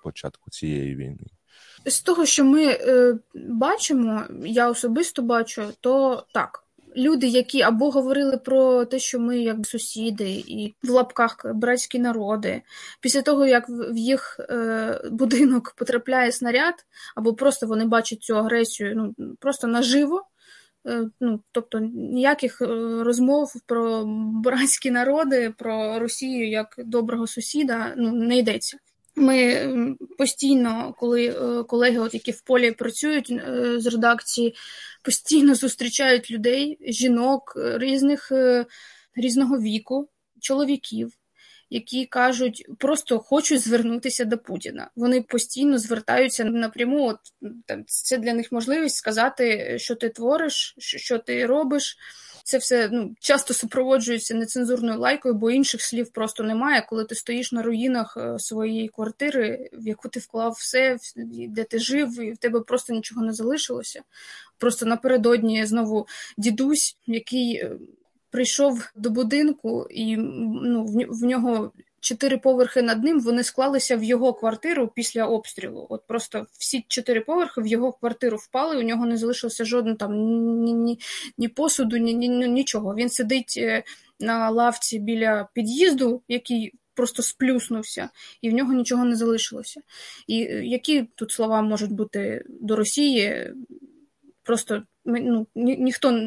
початку 0.02 0.50
цієї 0.50 0.96
війни? 0.96 1.26
З 1.88 2.00
того, 2.00 2.26
що 2.26 2.44
ми 2.44 2.64
е, 2.64 3.18
бачимо, 3.34 4.22
я 4.44 4.70
особисто 4.70 5.22
бачу, 5.22 5.62
то 5.80 6.24
так. 6.32 6.64
Люди, 6.96 7.26
які 7.26 7.62
або 7.62 7.90
говорили 7.90 8.36
про 8.36 8.84
те, 8.84 8.98
що 8.98 9.20
ми 9.20 9.38
як 9.38 9.66
сусіди, 9.66 10.30
і 10.30 10.74
в 10.82 10.90
лапках 10.90 11.46
братські 11.54 11.98
народи, 11.98 12.62
після 13.00 13.22
того, 13.22 13.46
як 13.46 13.64
в 13.68 13.96
їх 13.96 14.40
е, 14.40 15.00
будинок 15.10 15.74
потрапляє 15.76 16.32
снаряд, 16.32 16.74
або 17.16 17.34
просто 17.34 17.66
вони 17.66 17.84
бачать 17.84 18.22
цю 18.22 18.36
агресію 18.36 19.14
ну, 19.18 19.34
просто 19.40 19.66
наживо, 19.66 20.24
е, 20.86 21.08
ну, 21.20 21.40
тобто 21.52 21.78
ніяких 21.94 22.62
е, 22.62 22.66
розмов 23.04 23.52
про 23.66 24.04
братські 24.44 24.90
народи, 24.90 25.54
про 25.58 25.98
Росію 25.98 26.48
як 26.48 26.74
доброго 26.78 27.26
сусіда 27.26 27.94
ну, 27.96 28.12
не 28.12 28.38
йдеться. 28.38 28.78
Ми 29.18 29.96
постійно, 30.18 30.94
коли 30.98 31.26
е, 31.26 31.62
колеги, 31.64 31.98
от 31.98 32.14
які 32.14 32.30
в 32.30 32.40
полі 32.40 32.72
працюють 32.72 33.30
е, 33.30 33.74
з 33.80 33.86
редакції, 33.86 34.54
постійно 35.02 35.54
зустрічають 35.54 36.30
людей, 36.30 36.78
жінок 36.80 37.52
різних 37.56 38.32
різного 39.14 39.58
віку, 39.58 40.08
чоловіків, 40.40 41.12
які 41.70 42.06
кажуть, 42.06 42.66
просто 42.78 43.18
хочуть 43.18 43.60
звернутися 43.60 44.24
до 44.24 44.38
Путіна. 44.38 44.90
Вони 44.96 45.22
постійно 45.22 45.78
звертаються 45.78 46.44
напряму. 46.44 47.06
От 47.06 47.18
там 47.66 47.84
це 47.86 48.18
для 48.18 48.34
них 48.34 48.52
можливість 48.52 48.96
сказати, 48.96 49.76
що 49.78 49.94
ти 49.94 50.08
твориш, 50.08 50.74
що 50.78 51.18
ти 51.18 51.46
робиш. 51.46 51.96
Це 52.48 52.58
все 52.58 52.88
ну 52.92 53.14
часто 53.20 53.54
супроводжується 53.54 54.34
нецензурною 54.34 54.98
лайкою, 54.98 55.34
бо 55.34 55.50
інших 55.50 55.82
слів 55.82 56.10
просто 56.10 56.42
немає. 56.42 56.86
Коли 56.88 57.04
ти 57.04 57.14
стоїш 57.14 57.52
на 57.52 57.62
руїнах 57.62 58.16
е, 58.16 58.38
своєї 58.38 58.88
квартири, 58.88 59.70
в 59.72 59.88
яку 59.88 60.08
ти 60.08 60.20
вклав 60.20 60.52
все, 60.52 60.98
де 61.48 61.64
ти 61.64 61.78
жив, 61.78 62.20
і 62.20 62.32
в 62.32 62.38
тебе 62.38 62.60
просто 62.60 62.92
нічого 62.92 63.22
не 63.22 63.32
залишилося. 63.32 64.02
Просто 64.58 64.86
напередодні 64.86 65.66
знову 65.66 66.06
дідусь, 66.38 66.96
який 67.06 67.54
е, 67.54 67.76
прийшов 68.30 68.90
до 68.96 69.10
будинку, 69.10 69.86
і 69.90 70.16
ну, 70.16 70.84
в 71.08 71.24
нього 71.24 71.72
чотири 72.00 72.38
поверхи 72.38 72.82
над 72.82 73.04
ним 73.04 73.20
вони 73.20 73.44
склалися 73.44 73.96
в 73.96 74.04
його 74.04 74.34
квартиру 74.34 74.88
після 74.94 75.26
обстрілу. 75.26 75.86
От 75.90 76.06
просто 76.06 76.46
всі 76.58 76.84
чотири 76.88 77.20
поверхи 77.20 77.60
в 77.60 77.66
його 77.66 77.92
квартиру 77.92 78.36
впали. 78.36 78.78
У 78.78 78.82
нього 78.82 79.06
не 79.06 79.16
залишилося 79.16 79.64
жодного 79.64 79.96
там 79.96 80.14
ні 80.64 80.72
ні, 80.72 80.98
ні 81.38 81.48
посуду, 81.48 81.96
ні, 81.96 82.14
ні 82.14 82.28
нічого. 82.28 82.94
Він 82.94 83.10
сидить 83.10 83.54
е, 83.58 83.82
на 84.20 84.50
лавці 84.50 84.98
біля 84.98 85.48
під'їзду, 85.52 86.22
який. 86.28 86.72
Просто 86.94 87.22
сплюснувся, 87.22 88.08
і 88.42 88.50
в 88.50 88.52
нього 88.52 88.72
нічого 88.72 89.04
не 89.04 89.16
залишилося. 89.16 89.80
І 90.26 90.42
е, 90.42 90.64
які 90.64 91.08
тут 91.14 91.30
слова 91.30 91.62
можуть 91.62 91.92
бути 91.92 92.44
до 92.48 92.76
Росії? 92.76 93.52
Просто 94.42 94.82
ну, 95.04 95.46
ні, 95.54 95.76
ніхто 95.76 96.20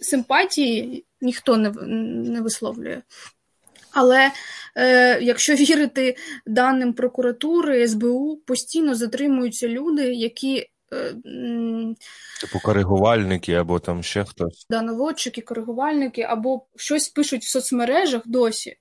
симпатії 0.00 1.04
ніхто 1.20 1.56
не 1.56 1.70
не 2.30 2.40
висловлює. 2.40 3.02
Але 3.92 4.30
е, 4.76 5.20
якщо 5.22 5.54
вірити 5.54 6.16
даним 6.46 6.92
прокуратури, 6.92 7.88
СБУ, 7.88 8.36
постійно 8.46 8.94
затримуються 8.94 9.68
люди, 9.68 10.14
які 10.14 10.66
типу 12.40 12.60
коригувальники 12.62 13.52
або 13.52 13.78
там 13.78 14.02
ще 14.02 14.24
хтось. 14.24 14.66
Да, 14.70 14.82
наводчики, 14.82 15.40
коригувальники, 15.40 16.22
або 16.22 16.62
щось 16.76 17.08
пишуть 17.08 17.44
в 17.44 17.48
соцмережах 17.48 18.22
досі. 18.26 18.76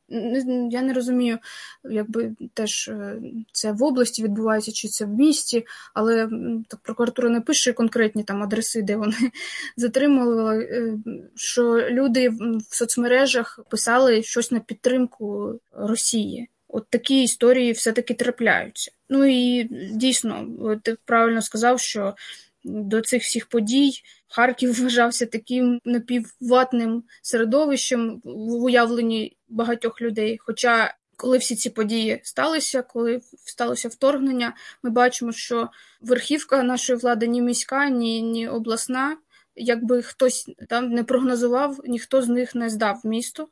Я 0.72 0.82
не 0.82 0.94
розумію, 0.94 1.38
якби 1.84 2.36
теж 2.54 2.88
е, 2.88 3.22
це 3.52 3.72
в 3.72 3.84
області 3.84 4.24
відбувається, 4.24 4.72
чи 4.72 4.88
це 4.88 5.06
в 5.06 5.10
місті, 5.10 5.66
але 5.94 6.30
так 6.68 6.80
прокуратура 6.84 7.30
не 7.30 7.42
пише 7.42 7.74
конкретні 7.74 8.24
там 8.24 8.44
адреси, 8.44 8.82
де 8.82 8.96
вони 8.96 9.18
затримували, 9.78 10.64
е, 10.64 10.98
що 11.36 11.64
люди 11.90 12.30
в 12.70 12.76
соцмережах 12.76 13.60
писали 13.70 14.24
щось 14.24 14.52
на 14.52 14.60
підтримку 14.60 15.60
Росії. 15.72 16.50
От 16.72 16.90
такі 16.90 17.24
історії 17.24 17.72
все-таки 17.72 18.14
трапляються. 18.14 18.92
Ну 19.10 19.26
і 19.26 19.64
дійсно, 19.92 20.48
ти 20.84 20.98
правильно 21.06 21.42
сказав, 21.42 21.80
що 21.80 22.16
до 22.64 23.02
цих 23.02 23.24
всіх 23.24 23.46
подій 23.46 23.92
Харків 24.28 24.74
вважався 24.82 25.26
таким 25.26 25.82
напівватним 25.86 27.04
середовищем 27.22 28.22
в 28.24 28.64
уявленні 28.64 29.38
багатьох 29.48 30.02
людей. 30.02 30.38
Хоча, 30.42 30.94
коли 31.18 31.38
всі 31.38 31.56
ці 31.56 31.70
події 31.70 32.20
сталися, 32.24 32.82
коли 32.82 33.22
сталося 33.46 33.88
вторгнення, 33.88 34.56
ми 34.84 34.90
бачимо, 34.90 35.32
що 35.32 35.70
верхівка 36.02 36.64
нашої 36.64 37.00
влади 37.00 37.28
ні 37.28 37.42
міська, 37.42 37.90
ні, 37.90 38.22
ні 38.22 38.48
обласна. 38.48 39.18
Якби 39.56 40.02
хтось 40.02 40.50
там 40.70 40.90
не 40.90 41.04
прогнозував, 41.04 41.80
ніхто 41.86 42.22
з 42.22 42.28
них 42.28 42.56
не 42.56 42.70
здав 42.70 43.02
місто. 43.04 43.48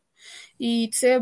І 0.59 0.89
це 0.93 1.21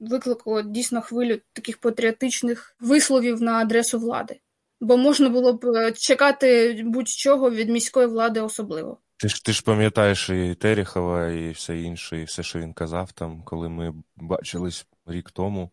викликало 0.00 0.62
дійсно 0.62 1.00
хвилю 1.00 1.38
таких 1.52 1.78
патріотичних 1.78 2.76
висловів 2.80 3.42
на 3.42 3.52
адресу 3.52 3.98
влади. 3.98 4.40
Бо 4.80 4.96
можна 4.96 5.28
було 5.28 5.52
б 5.52 5.64
е, 5.64 5.92
чекати 5.92 6.80
будь-чого 6.86 7.50
від 7.50 7.68
міської 7.68 8.06
влади 8.06 8.40
особливо. 8.40 8.98
Ти 9.16 9.28
ж 9.28 9.44
ти 9.44 9.52
ж 9.52 9.62
пам'ятаєш 9.62 10.30
і 10.30 10.56
Терехова, 10.60 11.28
і 11.28 11.50
все 11.50 11.80
інше, 11.80 12.20
і 12.20 12.24
все, 12.24 12.42
що 12.42 12.58
він 12.58 12.72
казав 12.72 13.12
там, 13.12 13.42
коли 13.42 13.68
ми 13.68 13.94
бачились 14.16 14.86
рік 15.06 15.30
тому 15.30 15.70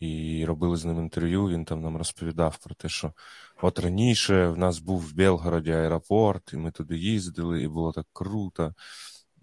і 0.00 0.44
робили 0.44 0.76
з 0.76 0.84
ним 0.84 0.98
інтерв'ю. 0.98 1.48
Він 1.48 1.64
там 1.64 1.82
нам 1.82 1.96
розповідав 1.96 2.58
про 2.58 2.74
те, 2.74 2.88
що 2.88 3.12
от 3.62 3.78
раніше 3.78 4.48
в 4.48 4.58
нас 4.58 4.78
був 4.78 5.00
в 5.00 5.14
Белгороді 5.14 5.70
аеропорт, 5.70 6.52
і 6.52 6.56
ми 6.56 6.70
туди 6.70 6.96
їздили, 6.98 7.62
і 7.62 7.68
було 7.68 7.92
так 7.92 8.06
круто 8.12 8.74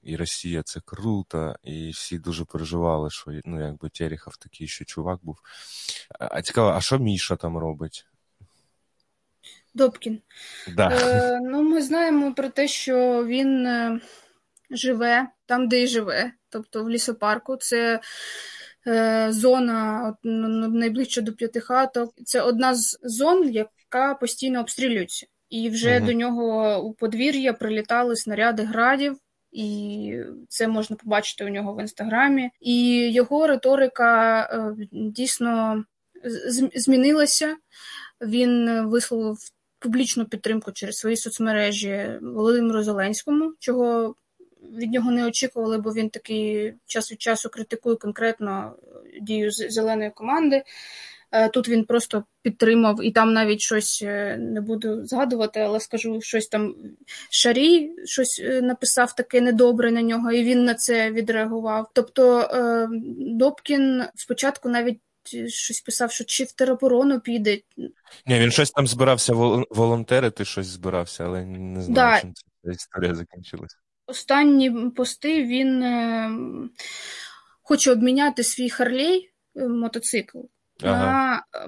і 0.08 0.16
Росія 0.16 0.64
це 0.64 0.80
круто, 0.86 1.56
і 1.64 1.90
всі 1.90 2.18
дуже 2.20 2.46
переживали, 2.46 3.10
що 3.10 3.32
ну, 3.46 3.62
якби 3.66 3.90
Терехов 3.90 4.38
такий 4.38 4.68
ще 4.68 4.86
чувак 4.86 5.20
був. 5.24 5.38
А 6.20 6.42
цікаво, 6.42 6.70
а 6.70 6.82
що 6.82 7.00
Міша 7.00 7.36
там 7.36 7.58
робить? 7.58 8.06
Добкін. 9.74 10.22
Да. 10.76 10.90
Е, 10.90 11.40
Ну, 11.42 11.64
Ми 11.64 11.82
знаємо 11.82 12.34
про 12.34 12.50
те, 12.50 12.68
що 12.68 13.26
він 13.26 13.68
живе 14.72 15.28
там, 15.46 15.68
де 15.68 15.84
і 15.84 15.88
живе, 15.88 16.32
тобто 16.50 16.84
в 16.84 16.90
лісопарку. 16.90 17.56
Це 17.58 18.00
е, 18.88 19.28
зона 19.32 20.14
найближче 20.24 21.22
до 21.22 21.34
п'яти 21.34 21.60
хаток. 21.60 22.14
Це 22.26 22.42
одна 22.42 22.76
з 22.76 23.00
зон, 23.04 23.50
яка 23.50 24.16
постійно 24.16 24.60
обстрілюється. 24.60 25.28
І 25.50 25.70
вже 25.70 25.98
угу. 25.98 26.06
до 26.06 26.14
нього 26.14 26.78
у 26.84 26.94
подвір'я 26.94 27.54
прилітали 27.54 28.16
снаряди 28.16 28.64
градів 28.64 29.18
і 29.58 30.24
це 30.50 30.68
можна 30.68 30.96
побачити 30.96 31.46
у 31.46 31.50
нього 31.50 31.74
в 31.74 31.82
інстаграмі. 31.82 32.50
І 32.60 33.10
його 33.12 33.48
риторика 33.48 34.40
е, 34.42 34.88
дійсно 34.92 35.84
змінилася. 36.76 37.56
Він 38.22 38.82
висловив 38.88 39.38
публічну 39.80 40.26
підтримку 40.26 40.72
через 40.72 40.98
свої 40.98 41.18
соцмережі 41.18 42.20
Володимиру 42.22 42.84
Зеленському, 42.84 43.54
чого 43.60 44.16
від 44.78 44.92
нього 44.92 45.12
не 45.12 45.26
очікували, 45.26 45.78
бо 45.78 45.94
він 45.94 46.10
такий 46.10 46.74
час 46.86 47.12
від 47.12 47.22
часу 47.22 47.50
критикує 47.50 47.96
конкретно 47.96 48.76
дію 49.22 49.52
зеленої 49.52 50.12
команди. 50.12 50.64
Е, 51.32 51.50
тут 51.50 51.70
він 51.70 51.86
просто 51.86 52.24
підтримав, 52.42 53.04
і 53.04 53.12
там 53.12 53.34
навіть 53.34 53.62
щось 53.62 54.02
е, 54.06 54.38
не 54.38 54.62
буду 54.62 55.06
згадувати, 55.06 55.60
але 55.60 55.80
скажу 55.80 56.22
щось 56.22 56.48
там 56.48 56.76
Шарій 57.32 57.92
щось 58.06 58.42
е, 58.44 58.62
написав 58.62 59.16
таке 59.16 59.42
недобре 59.42 59.92
на 59.92 60.02
нього, 60.02 60.32
і 60.32 60.44
він 60.44 60.64
на 60.64 60.74
це 60.74 61.12
відреагував. 61.12 61.90
Тобто 61.94 62.50
Добкін 63.20 64.04
спочатку 64.16 64.70
навіть. 64.70 65.00
Щось 65.48 65.82
писав, 65.82 66.12
що 66.12 66.24
чи 66.24 66.44
в 66.44 66.52
тероборону 66.52 67.20
піде. 67.20 67.60
Ні, 68.26 68.40
він 68.40 68.52
щось 68.52 68.72
там 68.72 68.88
збирався 68.88 69.34
волонтерити, 69.70 70.46
щось 70.46 70.68
збирався, 70.68 71.26
але 71.26 71.46
не 71.46 71.82
знаю, 71.82 71.96
да. 72.16 72.22
чим 72.22 72.34
ця 72.34 72.72
історія 72.72 73.16
закінчилась. 73.16 73.78
Останні 74.06 74.90
пости 74.90 75.44
він 75.44 75.84
е, 75.84 76.32
хоче 77.62 77.92
обміняти 77.92 78.44
свій 78.44 78.70
Харлей 78.70 79.32
мотоцикл 79.56 80.40
ага. 80.84 81.44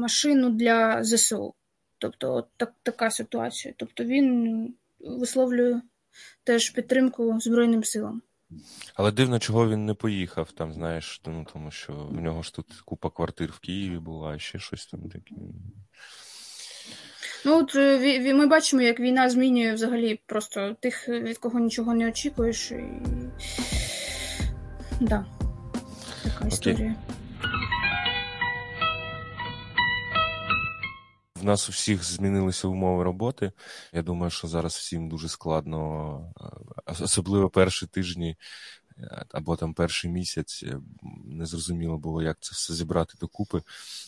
машину 0.00 0.50
для 0.50 1.04
ЗСУ. 1.04 1.54
Тобто, 1.98 2.34
от 2.34 2.46
так, 2.56 2.72
така 2.82 3.10
ситуація. 3.10 3.74
Тобто 3.76 4.04
він 4.04 4.74
висловлює 5.00 5.80
теж 6.44 6.70
підтримку 6.70 7.40
Збройним 7.40 7.84
силам. 7.84 8.22
Але 8.94 9.12
дивно, 9.12 9.38
чого 9.38 9.68
він 9.68 9.86
не 9.86 9.94
поїхав, 9.94 10.52
там, 10.52 10.72
знаєш, 10.72 11.22
ну, 11.26 11.46
тому 11.52 11.70
що 11.70 11.92
в 11.92 12.20
нього 12.20 12.42
ж 12.42 12.54
тут 12.54 12.66
купа 12.84 13.10
квартир 13.10 13.50
в 13.50 13.58
Києві 13.58 13.98
була, 13.98 14.38
ще 14.38 14.58
щось 14.58 14.86
там 14.86 15.00
таке. 15.00 15.34
Ну, 17.44 17.58
от 17.58 17.76
е, 17.76 18.34
ми 18.34 18.46
бачимо, 18.46 18.82
як 18.82 19.00
війна 19.00 19.30
змінює 19.30 19.72
взагалі 19.72 20.20
просто 20.26 20.76
тих, 20.80 21.08
від 21.08 21.38
кого 21.38 21.60
нічого 21.60 21.94
не 21.94 22.08
очікуєш. 22.08 22.70
І... 22.70 22.84
Да, 25.00 25.24
така 26.22 26.36
Окей. 26.38 26.48
історія. 26.48 26.94
В 31.42 31.44
нас 31.44 31.68
у 31.68 31.72
всіх 31.72 32.04
змінилися 32.04 32.68
умови 32.68 33.04
роботи. 33.04 33.52
Я 33.92 34.02
думаю, 34.02 34.30
що 34.30 34.48
зараз 34.48 34.74
всім 34.74 35.08
дуже 35.08 35.28
складно, 35.28 36.34
е, 36.88 36.94
особливо 37.00 37.50
перші 37.50 37.86
тижні 37.86 38.36
е, 38.98 39.24
або 39.32 39.56
там 39.56 39.74
перший 39.74 40.10
місяць. 40.10 40.64
Е, 40.66 40.76
незрозуміло 41.24 41.98
було, 41.98 42.22
як 42.22 42.36
це 42.40 42.50
все 42.52 42.74
зібрати 42.74 43.14
докупи. 43.20 43.62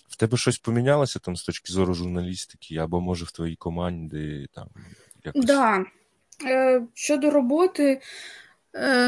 В 0.09 0.17
тебе 0.17 0.37
щось 0.37 0.59
помінялося 0.59 1.19
там 1.19 1.37
з 1.37 1.43
точки 1.43 1.73
зору 1.73 1.95
журналістики, 1.95 2.77
або 2.77 3.01
може 3.01 3.25
в 3.25 3.33
твоїй 3.33 3.57
команді 3.57 4.47
там 4.55 4.69
якось? 5.25 5.45
Да. 5.45 5.85
Щодо 6.95 7.31
роботи, 7.31 8.01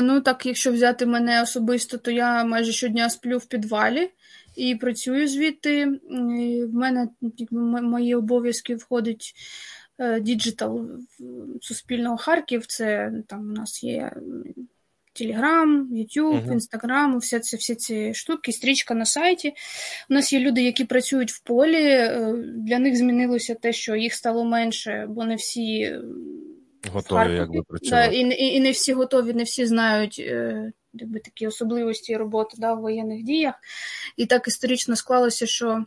ну 0.03 0.21
так, 0.21 0.47
якщо 0.47 0.73
взяти 0.73 1.07
мене 1.07 1.43
особисто, 1.43 1.99
то 1.99 2.11
я 2.11 2.45
майже 2.45 2.73
щодня 2.73 3.11
сплю 3.11 3.39
в 3.39 3.47
підвалі 3.47 4.11
і 4.57 4.75
працюю 4.75 5.29
звідти. 5.29 5.87
В 5.87 6.75
мене 6.75 7.09
мої 7.83 8.15
обов'язки 8.15 8.75
входить 8.75 9.35
digital 10.21 10.89
Суспільного 11.61 12.17
Харків. 12.17 12.67
Це 12.67 13.13
там 13.29 13.41
у 13.41 13.53
нас 13.53 13.85
є 13.85 14.13
Телеграм, 15.19 15.89
Ютуб, 15.93 16.53
Інстаграм, 16.53 17.19
всі 17.19 17.41
ці, 17.41 17.57
всі 17.57 17.75
ці 17.75 18.15
штуки, 18.15 18.53
стрічка 18.53 18.95
на 18.95 19.05
сайті. 19.05 19.55
У 20.11 20.15
нас 20.15 20.33
є 20.33 20.41
люди, 20.41 20.63
які 20.63 20.85
працюють 20.85 21.33
в 21.33 21.43
полі. 21.43 21.83
Е, 21.83 22.35
для 22.57 22.79
них 22.79 22.97
змінилося 22.97 23.55
те, 23.55 23.73
що 23.73 23.97
їх 23.97 24.15
стало 24.15 24.45
менше, 24.45 25.07
бо 25.09 25.25
не 25.25 25.35
всі 25.35 25.97
готові 26.93 27.35
якби 27.35 27.63
працювати. 27.63 28.09
Да, 28.09 28.17
і, 28.17 28.21
і, 28.21 28.55
і 28.57 28.61
не 28.61 28.71
всі 28.71 28.93
готові, 28.93 29.33
не 29.33 29.43
всі 29.43 29.67
знають. 29.67 30.25
Якби, 31.01 31.19
такі 31.21 31.47
особливості 31.47 32.17
роботи 32.17 32.57
да, 32.59 32.75
в 32.75 32.81
воєнних 32.81 33.23
діях. 33.23 33.55
І 34.17 34.27
так 34.27 34.49
історично 34.49 34.97
склалося, 34.97 35.47
що 35.47 35.85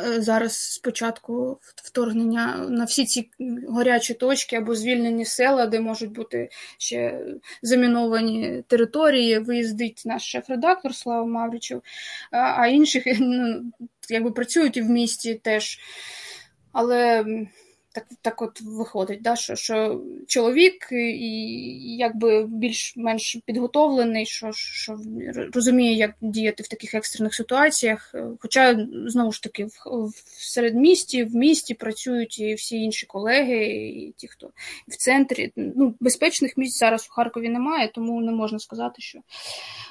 е, 0.00 0.22
зараз 0.22 0.72
спочатку 0.72 1.58
вторгнення 1.74 2.56
на 2.56 2.84
всі 2.84 3.04
ці 3.04 3.30
горячі 3.68 4.14
точки 4.14 4.56
або 4.56 4.74
звільнені 4.74 5.24
села, 5.24 5.66
де 5.66 5.80
можуть 5.80 6.12
бути 6.12 6.48
ще 6.78 7.26
заміновані 7.62 8.64
території, 8.66 9.38
виїздить 9.38 10.02
наш 10.04 10.22
шеф-редактор 10.22 10.94
Слава 10.94 11.26
Мавричев, 11.26 11.82
а 12.30 12.66
інших 12.66 13.04
ну, 13.20 13.62
якби 14.08 14.30
працюють 14.30 14.76
і 14.76 14.82
в 14.82 14.90
місті 14.90 15.34
теж. 15.34 15.78
Але 16.72 17.24
так 17.94 18.06
так 18.22 18.42
от 18.42 18.60
виходить, 18.60 19.22
да, 19.22 19.36
що 19.36 19.56
що 19.56 20.00
чоловік 20.26 20.88
і 20.92 21.96
якби 21.96 22.46
більш-менш 22.46 23.38
підготовлений, 23.46 24.26
що 24.26 24.52
що 24.52 24.98
розуміє, 25.52 25.94
як 25.94 26.14
діяти 26.20 26.62
в 26.62 26.68
таких 26.68 26.94
екстрених 26.94 27.34
ситуаціях. 27.34 28.14
Хоча, 28.40 28.86
знову 29.06 29.32
ж 29.32 29.42
таки, 29.42 29.64
в, 29.64 29.70
в 30.06 30.12
середмісті, 30.26 31.24
в 31.24 31.34
місті 31.34 31.74
працюють 31.74 32.40
і 32.40 32.54
всі 32.54 32.76
інші 32.76 33.06
колеги, 33.06 33.64
і 33.66 34.14
ті, 34.16 34.28
хто 34.28 34.50
в 34.88 34.96
центрі. 34.96 35.52
Ну, 35.56 35.94
Безпечних 36.00 36.56
місць 36.56 36.78
зараз 36.78 37.08
у 37.10 37.12
Харкові 37.12 37.48
немає, 37.48 37.90
тому 37.94 38.20
не 38.20 38.32
можна 38.32 38.58
сказати, 38.58 39.02
що. 39.02 39.18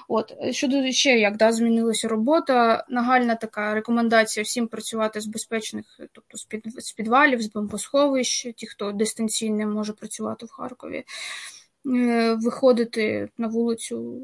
От 0.07 0.33
Щодо 0.51 0.91
ще 0.91 1.19
як 1.19 1.37
да, 1.37 1.51
змінилася 1.51 2.07
робота, 2.07 2.85
нагальна 2.89 3.35
така 3.35 3.73
рекомендація 3.73 4.43
всім 4.43 4.67
працювати 4.67 5.21
з 5.21 5.25
безпечних, 5.25 5.99
тобто 6.11 6.37
з, 6.37 6.43
під, 6.43 6.63
з 6.77 6.91
підвалів, 6.91 7.41
з 7.41 7.51
бомбосховищ, 7.51 7.92
бомбосховищ, 7.93 8.47
ті, 8.55 8.67
хто 8.67 8.91
дистанційно 8.91 9.67
може 9.67 9.93
працювати 9.93 10.45
в 10.45 10.49
Харкові, 10.49 11.03
е, 11.85 12.33
виходити 12.33 13.29
на 13.37 13.47
вулицю 13.47 14.21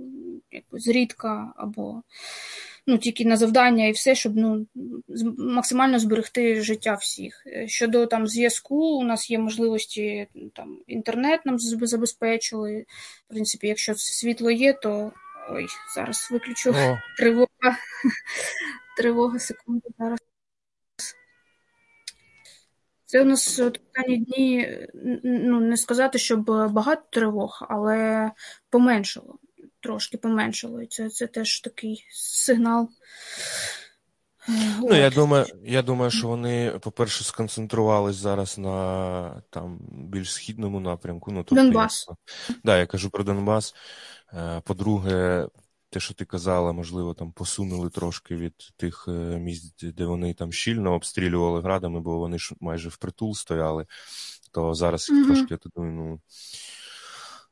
якби, 0.52 0.80
зрідка 0.80 1.54
або 1.56 2.04
ну, 2.88 2.98
тільки 2.98 3.26
на 3.26 3.38
завдання 3.38 3.86
і 3.86 3.92
все, 3.92 4.16
щоб 4.16 4.36
ну, 4.36 4.66
максимально 5.38 6.00
зберегти 6.00 6.62
життя 6.62 6.94
всіх. 6.94 7.44
Щодо 7.66 8.06
там 8.06 8.28
зв'язку, 8.28 8.76
у 8.76 9.04
нас 9.04 9.32
є 9.32 9.40
можливості 9.40 10.28
там 10.56 10.80
інтернет 10.88 11.46
нам 11.46 11.60
забезпечили. 11.60 12.86
В 13.30 13.34
принципі, 13.34 13.68
якщо 13.68 13.96
світло 13.96 14.52
є, 14.52 14.74
то 14.74 15.12
ой, 15.52 15.68
зараз 15.96 16.30
виключу 16.32 16.70
О. 16.70 16.98
тривога. 17.18 17.48
Тривога, 18.98 19.40
секунду 19.40 19.90
зараз. 20.00 20.29
Це 23.10 23.22
у 23.22 23.26
нас 23.26 23.60
останні 23.60 24.18
дні, 24.18 24.78
ну 25.24 25.60
не 25.60 25.78
сказати, 25.78 26.20
щоб 26.20 26.44
багато 26.72 27.02
тривог, 27.10 27.68
але 27.70 28.32
поменшало 28.70 29.40
трошки 29.80 30.18
поменшало. 30.18 30.82
І 30.82 30.88
це 30.88 31.10
це 31.10 31.28
теж 31.28 31.60
такий 31.62 32.06
сигнал. 32.12 32.90
Ну, 34.82 34.96
я 34.96 35.10
думаю, 35.10 35.46
я 35.64 35.82
думаю, 35.82 36.12
що 36.12 36.28
вони, 36.28 36.80
по-перше, 36.82 37.24
сконцентрувались 37.24 38.16
зараз 38.16 38.58
на 38.58 39.42
там 39.50 39.80
більш 39.92 40.34
східному 40.34 40.80
напрямку. 40.80 41.32
Ну, 41.32 41.44
тобто, 41.44 41.64
Донбас. 41.64 42.08
Я, 42.50 42.56
да, 42.64 42.78
я 42.78 42.86
кажу 42.86 43.10
про 43.10 43.24
Донбас. 43.24 43.76
Е, 44.34 44.62
по-друге, 44.66 45.48
те, 45.90 46.00
що 46.00 46.14
ти 46.14 46.26
казала, 46.26 46.72
можливо, 46.72 47.14
там 47.14 47.32
посунули 47.32 47.90
трошки 47.90 48.36
від 48.36 48.54
тих 48.78 49.06
е, 49.08 49.12
місць, 49.40 49.84
де 49.84 50.06
вони 50.06 50.34
там 50.34 50.52
щільно 50.52 50.94
обстрілювали 50.94 51.62
градами, 51.62 52.00
бо 52.00 52.18
вони 52.18 52.40
ж 52.40 52.56
майже 52.60 52.90
впритул 52.90 53.36
стояли. 53.36 53.86
То 54.52 54.74
зараз 54.74 55.10
mm-hmm. 55.10 55.26
трошки 55.26 55.48
я 55.50 55.58
думаю, 55.76 55.94
ну. 55.94 56.20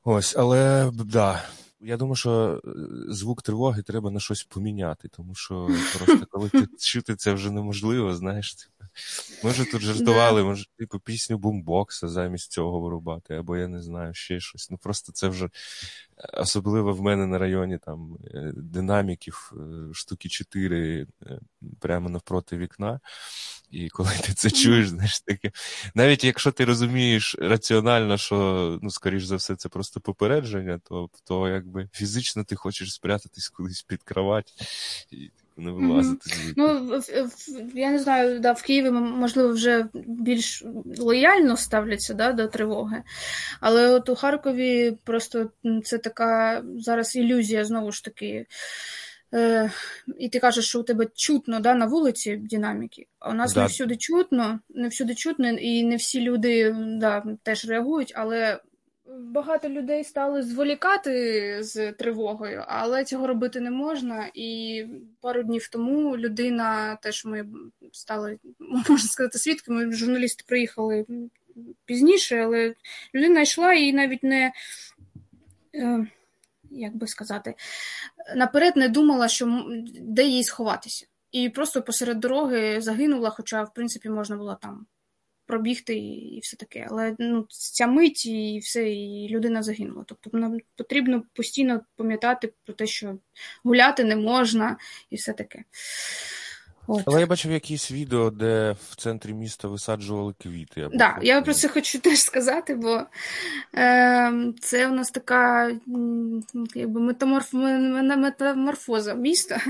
Ось, 0.04 0.36
але 0.38 0.92
да, 0.94 1.44
я 1.82 1.98
думаю, 1.98 2.16
що 2.16 2.62
е, 2.66 2.70
звук 3.14 3.42
тривоги 3.42 3.82
треба 3.82 4.12
на 4.12 4.20
щось 4.20 4.44
поміняти, 4.44 5.08
тому 5.08 5.36
що 5.36 5.70
просто 5.98 6.26
коли 6.30 6.50
ти 6.50 6.68
чути 6.80 7.16
це 7.16 7.34
вже 7.34 7.52
неможливо, 7.52 8.16
знаєш. 8.16 8.56
Може 9.44 9.72
тут 9.72 9.82
жартували, 9.82 10.44
може, 10.44 10.66
типу, 10.78 11.00
пісню 11.00 11.38
бумбокса 11.38 12.08
замість 12.08 12.52
цього 12.52 12.80
вирубати, 12.80 13.36
або 13.36 13.58
я 13.58 13.68
не 13.68 13.82
знаю, 13.82 14.14
ще 14.14 14.40
щось. 14.40 14.72
Ну 14.72 14.78
просто 14.78 15.12
це 15.12 15.28
вже 15.28 15.50
особливо 16.34 16.94
в 16.94 17.02
мене 17.02 17.26
на 17.26 17.38
районі 17.38 17.78
там 17.78 18.18
е, 18.34 18.52
динаміків 18.56 19.54
е, 19.54 19.94
штуки 19.94 20.30
4 20.30 21.08
прямо 21.80 22.10
навпроти 22.10 22.58
вікна. 22.58 23.00
І 23.72 23.90
коли 23.90 24.10
ти 24.24 24.34
це 24.34 24.52
чуєш, 24.52 24.90
знаєш 24.90 25.20
таке. 25.20 25.52
Навіть 25.96 26.24
якщо 26.24 26.52
ти 26.52 26.66
розумієш 26.66 27.36
раціонально, 27.40 28.18
що, 28.18 28.80
ну, 28.82 28.90
скоріш 28.90 29.24
за 29.24 29.36
все, 29.36 29.56
це 29.56 29.70
просто 29.70 30.02
попередження, 30.02 30.80
то 30.84 31.10
то 31.24 31.48
якби 31.68 31.90
фізично 31.94 32.44
ти 32.44 32.56
хочеш 32.56 32.94
спрятатись 32.94 33.50
кудись 33.50 33.82
під 33.82 34.04
кровать 34.04 34.54
і 35.12 35.30
не 35.58 35.72
вилазити 35.72 36.30
звідти. 36.30 36.54
Ну, 36.58 37.02
я 37.76 37.92
не 37.92 38.00
знаю, 38.00 38.40
да, 38.40 38.52
в 38.52 38.62
Києві, 38.62 38.92
можливо, 38.92 39.54
вже 39.54 39.88
більш 39.94 40.64
лояльно 40.98 41.58
ставляться 41.58 42.14
да, 42.14 42.32
до 42.32 42.48
тривоги. 42.48 43.04
Але 43.60 43.90
от 43.90 44.10
у 44.10 44.16
Харкові 44.16 44.98
просто 45.04 45.52
це 45.84 45.98
така 45.98 46.64
зараз 46.78 47.16
ілюзія, 47.16 47.66
знову 47.66 47.92
ж 47.92 48.04
таки. 48.04 48.46
Е, 49.34 49.72
І 50.18 50.30
ти 50.30 50.40
кажеш, 50.40 50.66
що 50.66 50.80
у 50.80 50.84
тебе 50.84 51.08
чутно 51.16 51.60
да, 51.60 51.74
на 51.74 51.86
вулиці 51.86 52.36
динаміки, 52.36 53.08
а 53.20 53.30
у 53.30 53.34
нас 53.34 53.54
да. 53.54 53.62
не 53.62 53.68
всюди 53.68 53.96
чутно, 53.96 54.60
не 54.70 54.88
всюди 54.88 55.16
чутно, 55.16 55.50
і 55.50 55.84
не 55.84 55.96
всі 55.96 56.22
люди 56.22 56.76
да, 57.00 57.24
теж 57.44 57.66
реагують, 57.66 58.14
але 58.16 58.60
багато 59.08 59.70
людей 59.70 60.04
стали 60.04 60.44
зволікати 60.44 61.58
з 61.64 61.92
тривогою, 61.92 62.64
але 62.68 63.04
цього 63.04 63.28
робити 63.28 63.60
не 63.60 63.72
можна. 63.72 64.32
І 64.34 64.86
пару 65.22 65.44
днів 65.44 65.68
тому 65.68 66.18
людина 66.18 66.96
теж 66.96 67.26
ми 67.26 67.46
стали, 67.92 68.40
можна 68.60 69.10
сказати, 69.10 69.40
свідками. 69.40 69.92
Журналісти 69.92 70.44
приїхали 70.48 71.06
пізніше, 71.86 72.38
але 72.38 72.74
людина 73.16 73.42
йшла 73.42 73.74
і 73.74 73.94
навіть 73.94 74.24
не. 74.24 74.52
Е, 75.76 76.08
як 76.72 76.96
би 76.96 77.08
сказати, 77.08 77.56
наперед 78.36 78.78
не 78.78 78.90
думала, 78.90 79.28
що 79.28 79.66
де 80.02 80.24
їй 80.24 80.44
сховатися. 80.44 81.06
І 81.32 81.50
просто 81.50 81.82
посеред 81.82 82.20
дороги 82.20 82.82
загинула, 82.82 83.30
хоча, 83.30 83.64
в 83.64 83.74
принципі, 83.74 84.10
можна 84.10 84.38
було 84.38 84.56
там 84.62 84.86
пробігти 85.48 85.96
і 85.96 86.40
все 86.44 86.58
таке. 86.58 86.88
Але 86.90 87.16
ну, 87.20 87.46
ця 87.50 87.88
мить 87.88 88.26
і 88.26 88.60
все, 88.60 88.90
і 88.90 89.30
людина 89.30 89.64
загинула. 89.64 90.04
Тобто 90.08 90.38
нам 90.38 90.58
потрібно 90.76 91.24
постійно 91.34 91.82
пам'ятати 91.96 92.54
про 92.66 92.74
те, 92.74 92.88
що 92.88 93.18
гуляти 93.64 94.04
не 94.04 94.16
можна, 94.16 94.78
і 95.10 95.16
все 95.16 95.34
таке. 95.34 95.64
От. 96.88 97.04
Але 97.06 97.20
я 97.20 97.26
бачив 97.26 97.52
якісь 97.52 97.92
відео, 97.92 98.30
де 98.30 98.76
в 98.90 98.96
центрі 98.96 99.34
міста 99.34 99.68
висаджували 99.68 100.34
квіти. 100.42 100.82
Так, 100.82 100.92
да, 100.94 101.20
я 101.22 101.42
про 101.42 101.54
це 101.54 101.68
хочу 101.68 102.00
теж 102.02 102.20
сказати, 102.20 102.76
бо 102.76 103.02
е, 103.76 104.54
це 104.62 104.88
у 104.88 104.92
нас 104.92 105.12
така 105.12 105.72
якби 106.76 107.02
метаморф, 107.02 107.54
метаморфоза 107.54 109.14
міста. 109.14 109.62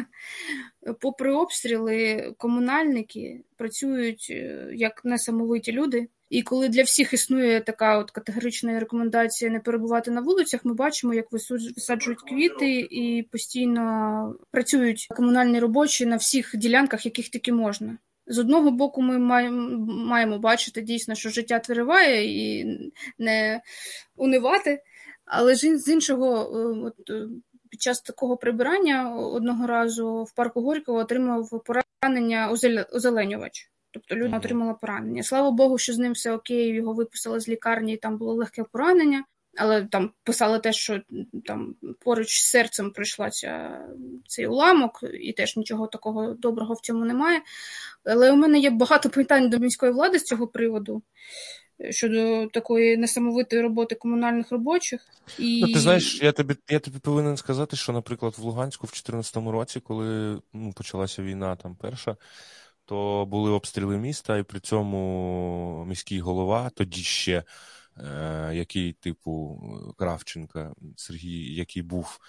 Попри 0.99 1.33
обстріли, 1.33 2.33
комунальники 2.37 3.41
працюють 3.57 4.27
е, 4.29 4.69
як 4.73 5.05
несамовиті 5.05 5.71
люди. 5.71 6.07
І 6.29 6.41
коли 6.41 6.69
для 6.69 6.83
всіх 6.83 7.13
існує 7.13 7.61
така 7.61 7.97
от 7.97 8.11
категорична 8.11 8.79
рекомендація 8.79 9.51
не 9.51 9.59
перебувати 9.59 10.11
на 10.11 10.21
вулицях, 10.21 10.65
ми 10.65 10.73
бачимо, 10.73 11.13
як 11.13 11.31
висаджують 11.31 12.21
квіти 12.21 12.79
і 12.79 13.23
постійно 13.31 14.35
працюють 14.51 15.07
комунальні 15.15 15.59
робочі 15.59 16.05
на 16.05 16.15
всіх 16.15 16.51
ділянках, 16.55 17.05
яких 17.05 17.29
тільки 17.29 17.53
можна. 17.53 17.97
З 18.27 18.39
одного 18.39 18.71
боку, 18.71 19.01
ми 19.01 19.19
маємо 19.19 19.85
маємо 19.87 20.39
бачити 20.39 20.81
дійсно, 20.81 21.15
що 21.15 21.29
життя 21.29 21.59
триває 21.59 22.25
і 22.25 22.65
не 23.17 23.61
унивати, 24.15 24.83
але 25.25 25.55
ж 25.55 25.77
з 25.77 25.87
іншого, 25.87 26.35
е, 26.35 26.87
от 26.87 27.09
е, 27.09 27.27
під 27.69 27.81
час 27.81 28.01
такого 28.01 28.37
прибирання 28.37 29.15
одного 29.15 29.67
разу 29.67 30.23
в 30.23 30.35
парку 30.35 30.61
Горького 30.61 30.97
отримав 30.99 31.63
поранення 31.65 32.51
озеленювач. 32.91 33.71
Тобто 33.97 34.15
людина 34.15 34.37
отримала 34.37 34.73
поранення. 34.73 35.23
Слава 35.23 35.51
Богу, 35.51 35.77
що 35.77 35.93
з 35.93 35.97
ним 35.97 36.11
все 36.13 36.33
окей, 36.33 36.67
його 36.67 36.93
виписали 36.93 37.39
з 37.39 37.49
лікарні, 37.49 37.93
і 37.93 37.97
там 37.97 38.17
було 38.17 38.33
легке 38.33 38.63
поранення, 38.71 39.23
але 39.57 39.85
там 39.85 40.11
писали 40.23 40.59
те, 40.59 40.73
що 40.73 41.01
там 41.45 41.75
поруч 41.99 42.41
з 42.41 42.49
серцем 42.49 42.91
прийшла 42.91 43.29
ця, 43.29 43.81
цей 44.27 44.47
уламок, 44.47 45.03
і 45.21 45.33
теж 45.33 45.57
нічого 45.57 45.87
такого 45.87 46.33
доброго 46.33 46.73
в 46.73 46.81
цьому 46.81 47.05
немає. 47.05 47.41
Але 48.05 48.31
у 48.31 48.35
мене 48.35 48.59
є 48.59 48.69
багато 48.69 49.09
питань 49.09 49.49
до 49.49 49.57
міської 49.57 49.91
влади 49.91 50.19
з 50.19 50.23
цього 50.23 50.47
приводу. 50.47 51.01
Щодо 51.89 52.47
такої 52.47 52.97
несамовитої 52.97 53.61
роботи 53.61 53.95
комунальних 53.95 54.51
робочих, 54.51 55.01
і 55.39 55.63
ну, 55.67 55.73
ти 55.73 55.79
знаєш, 55.79 56.21
я 56.21 56.31
тобі 56.31 56.55
я 56.69 56.79
тобі 56.79 56.99
повинен 56.99 57.37
сказати, 57.37 57.75
що, 57.75 57.93
наприклад, 57.93 58.33
в 58.37 58.41
Луганську 58.41 58.87
в 58.87 58.89
2014 58.89 59.37
році, 59.37 59.79
коли 59.79 60.39
ну, 60.53 60.73
почалася 60.73 61.21
війна, 61.23 61.55
там 61.55 61.75
перша, 61.81 62.15
то 62.87 63.25
були 63.25 63.51
обстріли 63.51 63.97
міста, 63.97 64.37
і 64.37 64.43
при 64.43 64.59
цьому 64.59 65.85
міський 65.87 66.19
голова 66.19 66.69
тоді 66.69 67.01
ще, 67.01 67.43
е, 67.97 68.51
який, 68.53 68.93
типу, 68.93 69.61
Кравченка 69.97 70.73
Сергій, 70.95 71.55
який 71.55 71.81
був, 71.81 72.19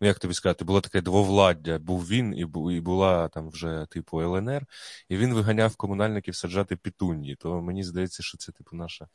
ну 0.00 0.06
як 0.06 0.18
тобі 0.18 0.34
сказати, 0.34 0.64
було 0.64 0.80
таке 0.80 1.00
двовладдя, 1.00 1.78
був 1.78 2.08
він 2.08 2.34
і 2.34 2.40
і 2.76 2.80
була 2.80 3.28
там 3.28 3.48
вже 3.50 3.86
типу 3.90 4.20
ЛНР, 4.20 4.66
і 5.08 5.16
він 5.16 5.34
виганяв 5.34 5.76
комунальників 5.76 6.36
саджати 6.36 6.76
пітунні. 6.76 7.36
То 7.36 7.62
мені 7.62 7.84
здається, 7.84 8.22
що 8.22 8.38
це 8.38 8.52
типу 8.52 8.76
наша 8.76 9.08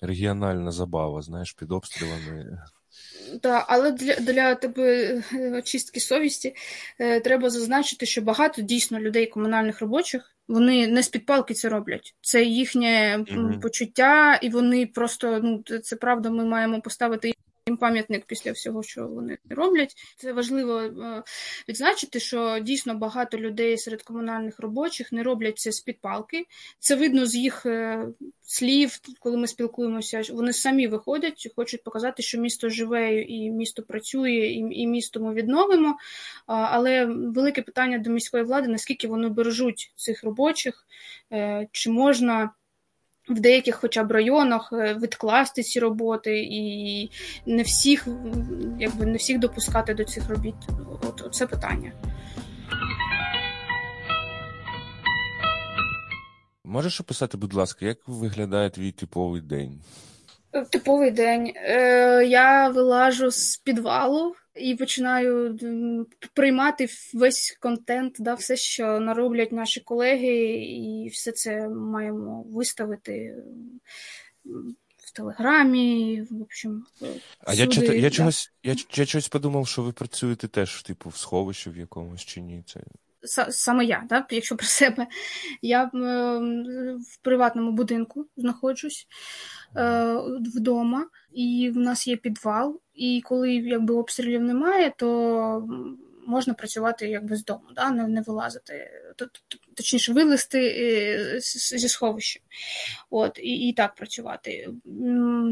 регіональна 0.00 0.72
забава, 0.72 1.22
знаєш, 1.22 1.52
під 1.52 1.72
обстрілами. 1.72 2.62
Так, 3.42 3.64
але 3.68 3.90
для 3.90 4.14
для 4.14 4.54
тебе 4.54 5.22
очистки 5.58 6.00
совісті 6.00 6.54
е, 6.98 7.20
треба 7.20 7.50
зазначити, 7.50 8.06
що 8.06 8.22
багато 8.22 8.62
дійсно 8.62 9.00
людей 9.00 9.26
комунальних 9.26 9.80
робочих 9.80 10.34
вони 10.48 10.86
не 10.86 11.02
з 11.02 11.08
під 11.08 11.26
палки 11.26 11.54
це 11.54 11.68
роблять. 11.68 12.14
Це 12.20 12.42
їхнє 12.44 13.18
mm-hmm. 13.18 13.60
почуття, 13.60 14.38
і 14.42 14.48
вони 14.48 14.86
просто 14.86 15.40
ну 15.42 15.62
це 15.80 15.96
правда. 15.96 16.30
Ми 16.30 16.44
маємо 16.44 16.80
поставити 16.80 17.32
їм 17.68 17.76
пам'ятник 17.76 18.24
після 18.26 18.52
всього, 18.52 18.82
що 18.82 19.08
вони 19.08 19.38
роблять. 19.50 19.94
Це 20.16 20.32
важливо 20.32 20.80
е, 20.80 21.22
відзначити, 21.68 22.20
що 22.20 22.58
дійсно 22.62 22.94
багато 22.94 23.38
людей 23.38 23.78
серед 23.78 24.02
комунальних 24.02 24.60
робочих 24.60 25.12
не 25.12 25.22
роблять 25.22 25.58
це 25.58 25.72
з 25.72 25.80
під 25.80 26.00
палки. 26.00 26.46
Це 26.78 26.94
видно 26.94 27.26
з 27.26 27.34
їх 27.34 27.66
е, 27.66 28.06
слів, 28.42 28.98
коли 29.20 29.36
ми 29.36 29.46
спілкуємося. 29.46 30.22
Вони 30.32 30.52
самі 30.52 30.86
виходять, 30.86 31.46
і 31.46 31.52
хочуть 31.56 31.82
показати, 31.82 32.22
що 32.22 32.38
місто 32.38 32.68
живе 32.68 33.20
і 33.20 33.50
місто 33.50 33.82
працює, 33.82 34.46
і, 34.72 34.86
місто 34.86 35.20
ми 35.20 35.34
відновимо. 35.34 35.96
Але 36.46 37.04
велике 37.06 37.62
питання 37.62 37.98
до 37.98 38.10
міської 38.10 38.44
влади: 38.44 38.68
наскільки 38.68 39.08
вони 39.08 39.28
бережуть 39.28 39.92
цих 39.96 40.24
робочих, 40.24 40.86
е, 41.32 41.68
чи 41.72 41.90
можна. 41.90 42.50
В 43.28 43.40
деяких, 43.40 43.74
хоча 43.74 44.04
б 44.04 44.12
районах, 44.12 44.70
е, 44.72 44.94
відкласти 44.94 45.62
ці 45.62 45.80
роботи 45.80 46.38
і 46.38 47.10
не 47.46 47.62
всіх, 47.62 48.08
якби 48.78 49.06
не 49.06 49.16
всіх 49.16 49.38
допускати 49.38 49.94
до 49.94 50.04
цих 50.04 50.28
робіт. 50.28 50.54
От 51.02 51.34
це 51.34 51.46
питання. 51.46 51.92
Можеш 56.64 57.00
описати, 57.00 57.36
будь 57.36 57.54
ласка, 57.54 57.86
як 57.86 57.98
виглядає 58.08 58.70
твій 58.70 58.92
типовий 58.92 59.40
день? 59.40 59.80
Типовий 60.70 61.10
день. 61.10 61.52
Е, 61.56 62.24
Я 62.26 62.68
вилажу 62.68 63.30
з 63.30 63.56
підвалу 63.56 64.34
і 64.54 64.74
починаю 64.74 65.58
приймати 66.34 66.88
весь 67.14 67.58
контент, 67.60 68.16
да, 68.18 68.34
все, 68.34 68.56
що 68.56 69.00
нароблять 69.00 69.52
наші 69.52 69.80
колеги, 69.80 70.36
і 70.64 71.08
все 71.12 71.32
це 71.32 71.68
маємо 71.68 72.42
виставити 72.42 73.36
в 74.98 75.10
Телеграмі. 75.12 76.22
в 76.30 76.42
общем, 76.42 76.86
А 77.40 77.54
я 77.54 77.66
чого 77.66 77.86
я, 77.86 78.00
да. 78.00 78.10
чогось 78.10 78.52
я, 78.62 78.76
я 78.94 79.06
чогось 79.06 79.28
подумав, 79.28 79.68
що 79.68 79.82
ви 79.82 79.92
працюєте 79.92 80.48
теж 80.48 80.82
типу 80.82 81.10
в 81.10 81.16
сховищі 81.16 81.70
в 81.70 81.76
якомусь 81.76 82.24
чи 82.24 82.40
ні. 82.40 82.62
Це 82.66 82.80
саме 83.50 83.84
я, 83.84 84.06
да, 84.08 84.26
якщо 84.30 84.56
про 84.56 84.66
себе, 84.66 85.06
я 85.62 85.82
е, 85.82 85.88
в 86.94 87.18
приватному 87.22 87.72
будинку 87.72 88.26
знаходжусь 88.36 89.06
е, 89.76 90.14
вдома, 90.56 91.06
і 91.32 91.70
в 91.74 91.78
нас 91.78 92.06
є 92.06 92.16
підвал. 92.16 92.80
І 92.94 93.22
коли 93.24 93.54
якби 93.54 93.94
обстрілів 93.94 94.42
немає, 94.42 94.92
то 94.96 95.68
можна 96.26 96.54
працювати 96.54 97.08
якби 97.08 97.36
з 97.36 97.44
дому, 97.44 97.64
да, 97.74 97.90
не, 97.90 98.08
не 98.08 98.20
вилазити, 98.20 98.90
точніше, 99.74 100.12
вилезти 100.12 100.68
е, 100.78 101.40
зі 101.40 101.88
сховища. 101.88 102.40
От, 103.10 103.38
і, 103.38 103.68
і 103.68 103.72
так 103.72 103.94
працювати. 103.94 104.68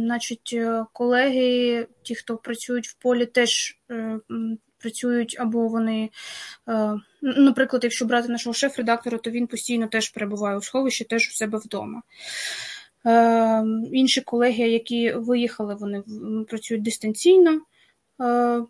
Значить, 0.04 0.56
колеги, 0.92 1.86
ті, 2.02 2.14
хто 2.14 2.36
працюють 2.36 2.88
в 2.88 2.94
полі, 2.94 3.26
теж 3.26 3.80
працюють 4.78 5.36
або 5.38 5.68
вони, 5.68 6.10
е, 6.68 6.94
наприклад, 7.22 7.84
якщо 7.84 8.04
брати 8.04 8.28
нашого 8.28 8.54
шеф-редактора, 8.54 9.18
то 9.18 9.30
він 9.30 9.46
постійно 9.46 9.86
теж 9.86 10.08
перебуває 10.08 10.56
у 10.56 10.62
сховищі, 10.62 11.04
теж 11.04 11.28
у 11.28 11.32
себе 11.32 11.58
вдома. 11.58 12.02
Е, 13.06 13.64
інші 13.92 14.20
колеги, 14.20 14.68
які 14.68 15.12
виїхали, 15.12 15.74
вони 15.74 16.02
працюють 16.48 16.82
дистанційно. 16.82 17.60
Е, 18.20 18.62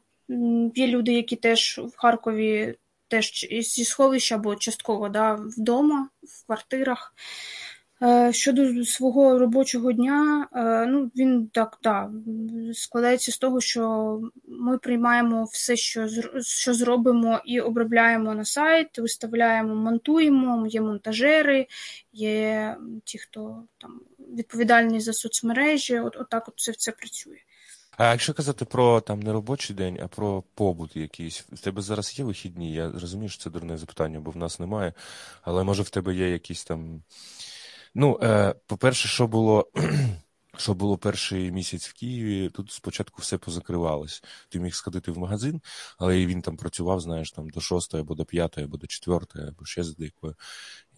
є 0.74 0.86
люди, 0.86 1.12
які 1.12 1.36
теж 1.36 1.78
в 1.78 1.96
Харкові 1.96 2.74
теж 3.08 3.46
зі 3.50 3.84
сховища 3.84 4.34
або 4.34 4.56
частково 4.56 5.08
да, 5.08 5.34
вдома, 5.34 6.08
в 6.22 6.46
квартирах. 6.46 7.14
Е, 8.02 8.32
щодо 8.32 8.84
свого 8.84 9.38
робочого 9.38 9.92
дня, 9.92 10.48
е, 10.52 10.86
ну 10.86 11.10
він 11.16 11.48
так 11.48 11.78
да, 11.82 12.10
складається 12.74 13.32
з 13.32 13.38
того, 13.38 13.60
що 13.60 14.20
ми 14.48 14.78
приймаємо 14.78 15.44
все, 15.44 15.76
що 15.76 16.08
що 16.40 16.74
зробимо, 16.74 17.40
і 17.44 17.60
обробляємо 17.60 18.34
на 18.34 18.44
сайт, 18.44 18.98
виставляємо, 18.98 19.74
монтуємо, 19.74 20.66
є 20.66 20.80
монтажери, 20.80 21.66
є 22.12 22.76
ті, 23.04 23.18
хто 23.18 23.62
там 23.78 24.00
відповідальні 24.36 25.00
за 25.00 25.12
соцмережі. 25.12 25.98
От, 25.98 26.16
от 26.16 26.28
так 26.28 26.50
це 26.56 26.72
все 26.72 26.92
працює. 26.92 27.38
А 27.96 28.10
якщо 28.10 28.34
казати 28.34 28.64
про 28.64 29.00
там 29.00 29.20
не 29.20 29.32
робочий 29.32 29.76
день, 29.76 29.98
а 30.02 30.08
про 30.08 30.42
побут 30.54 30.96
якийсь, 30.96 31.44
в 31.52 31.60
тебе 31.60 31.82
зараз 31.82 32.18
є 32.18 32.24
вихідні? 32.24 32.72
Я 32.72 32.90
розумію, 32.90 33.28
що 33.28 33.42
це 33.42 33.50
дурне 33.50 33.76
запитання, 33.76 34.20
бо 34.20 34.30
в 34.30 34.36
нас 34.36 34.60
немає. 34.60 34.92
Але 35.42 35.64
може 35.64 35.82
в 35.82 35.90
тебе 35.90 36.14
є 36.14 36.30
якісь 36.30 36.64
там. 36.64 37.02
Ну, 37.98 38.18
е, 38.22 38.54
по-перше, 38.66 39.08
що 39.08 39.26
було. 39.26 39.70
Що 40.58 40.74
було 40.74 40.98
перший 40.98 41.52
місяць 41.52 41.88
в 41.88 41.92
Києві, 41.92 42.50
тут 42.50 42.72
спочатку 42.72 43.22
все 43.22 43.38
позакривалось. 43.38 44.22
Ти 44.48 44.60
міг 44.60 44.74
сходити 44.74 45.12
в 45.12 45.18
магазин, 45.18 45.60
але 45.98 46.26
він 46.26 46.42
там 46.42 46.56
працював, 46.56 47.00
знаєш, 47.00 47.30
там 47.30 47.48
до 47.48 47.60
шостої, 47.60 48.00
або 48.00 48.14
до 48.14 48.24
п'ятої, 48.24 48.64
або 48.66 48.76
до 48.76 48.86
четвертої, 48.86 49.48
або 49.48 49.64
ще 49.64 49.84
з 49.84 49.96
дикою. 49.96 50.34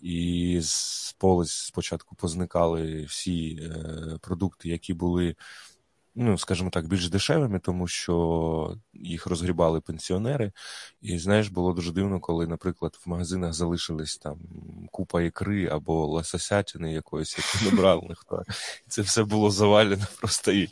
І 0.01 0.61
з 0.63 1.13
полиць 1.19 1.51
спочатку 1.51 2.15
позникали 2.17 3.05
всі 3.05 3.61
е, 3.63 4.19
продукти, 4.21 4.69
які 4.69 4.95
були 4.95 5.37
ну, 6.21 6.39
скажімо 6.39 6.71
так, 6.71 6.89
більш 6.89 7.09
дешевими, 7.09 7.59
тому 7.59 7.89
що 7.89 8.77
їх 8.95 9.27
розгрібали 9.27 9.81
пенсіонери. 9.81 10.53
І 11.03 11.19
знаєш, 11.19 11.49
було 11.49 11.73
дуже 11.73 11.93
дивно, 11.93 12.21
коли, 12.21 12.47
наприклад, 12.47 12.99
в 13.07 13.09
магазинах 13.09 13.53
залишились 13.53 14.17
там 14.17 14.39
купа 14.91 15.23
ікри 15.23 15.67
або 15.67 16.07
лососятини 16.07 16.93
якоїсь, 16.93 17.39
які 17.39 17.71
не 17.71 17.81
брав 17.81 18.05
ніхто. 18.09 18.43
Це 18.89 19.03
все 19.03 19.25
було 19.25 19.51
завалено 19.51 20.07
просто. 20.21 20.53
І, 20.53 20.69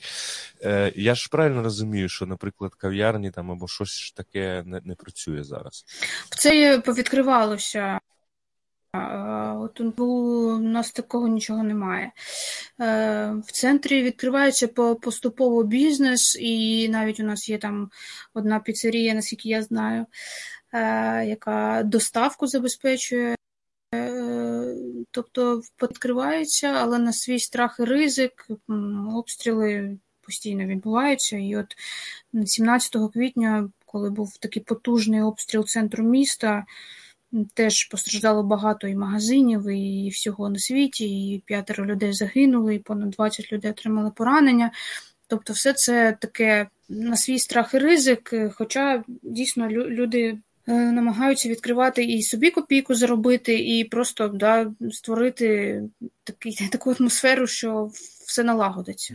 е, 0.63 0.93
Я 0.97 1.15
ж 1.15 1.29
правильно 1.31 1.63
розумію, 1.63 2.09
що, 2.09 2.27
наприклад, 2.27 2.75
кав'ярні 2.75 3.31
там 3.31 3.51
або 3.51 3.69
щось 3.69 4.13
таке 4.17 4.63
не, 4.67 4.81
не 4.85 4.95
працює 4.95 5.45
зараз. 5.45 5.85
Це 6.39 6.83
повідкривалося. 6.85 8.01
От 9.61 9.81
у 10.01 10.59
нас 10.59 10.93
такого 10.93 11.29
нічого 11.29 11.63
немає. 11.63 12.13
Е, 12.81 13.33
в 13.47 13.53
центрі 13.53 14.03
відкривається 14.03 14.69
поступово 15.03 15.63
бізнес, 15.63 16.37
і 16.41 16.89
навіть 16.89 17.21
у 17.21 17.23
нас 17.23 17.49
є 17.49 17.59
там 17.59 17.91
одна 18.35 18.61
піцерія, 18.61 19.15
наскільки 19.15 19.49
я 19.49 19.63
знаю, 19.63 20.07
е, 20.73 21.27
яка 21.27 21.83
доставку 21.83 22.47
забезпечує. 22.47 23.37
Е, 23.95 24.77
тобто 25.11 25.63
відкривається, 25.83 26.67
але 26.67 26.99
на 26.99 27.13
свій 27.13 27.39
страх 27.39 27.77
і 27.81 27.85
ризик, 27.85 28.47
обстріли 29.15 29.99
постійно 30.27 30.65
відбуваються. 30.65 31.37
І 31.37 31.57
от 31.57 31.77
17 32.47 33.09
квітня, 33.13 33.69
коли 33.87 34.11
був 34.11 34.37
такий 34.37 34.63
потужний 34.63 35.23
обстріл 35.23 35.65
центру 35.65 36.05
міста, 36.05 36.65
Теж 37.55 37.85
постраждало 37.85 38.43
багато 38.43 38.89
і 38.89 38.95
магазинів, 38.95 39.69
і 39.69 40.09
всього 40.09 40.49
на 40.49 40.59
світі, 40.59 41.05
і 41.05 41.43
п'ятеро 41.47 41.87
людей 41.87 42.13
загинули, 42.13 42.75
і 42.75 42.79
понад 42.79 43.11
20 43.11 43.53
людей 43.53 43.71
отримали 43.71 44.11
поранення. 44.11 44.71
Тобто, 45.27 45.53
все 45.53 45.73
це 45.73 46.17
таке 46.21 46.67
на 46.89 47.17
свій 47.17 47.39
страх 47.39 47.75
і 47.75 47.79
ризик. 47.79 48.35
Хоча 48.55 49.05
дійсно 49.23 49.69
люди 49.69 50.39
е, 50.69 50.73
намагаються 50.73 51.49
відкривати 51.49 52.05
і 52.05 52.23
собі 52.23 52.51
копійку 52.51 52.95
заробити, 52.95 53.79
і 53.79 53.85
просто 53.85 54.29
да, 54.29 54.73
створити 54.93 55.83
такий, 56.25 56.69
таку 56.73 56.95
атмосферу, 57.01 57.47
що 57.47 57.91
все 58.27 58.43
налагодиться. 58.43 59.15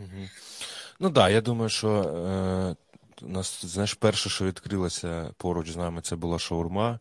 Ну 0.99 1.07
так, 1.07 1.13
да, 1.13 1.29
я 1.29 1.41
думаю, 1.41 1.69
що. 1.69 1.89
Е... 1.89 2.90
У 3.21 3.29
нас, 3.29 3.65
знаєш, 3.65 3.93
перше, 3.93 4.29
що 4.29 4.45
відкрилося 4.45 5.33
поруч 5.37 5.71
з 5.71 5.77
нами, 5.77 6.01
це 6.01 6.15
була 6.15 6.39
шаурма. 6.39 6.99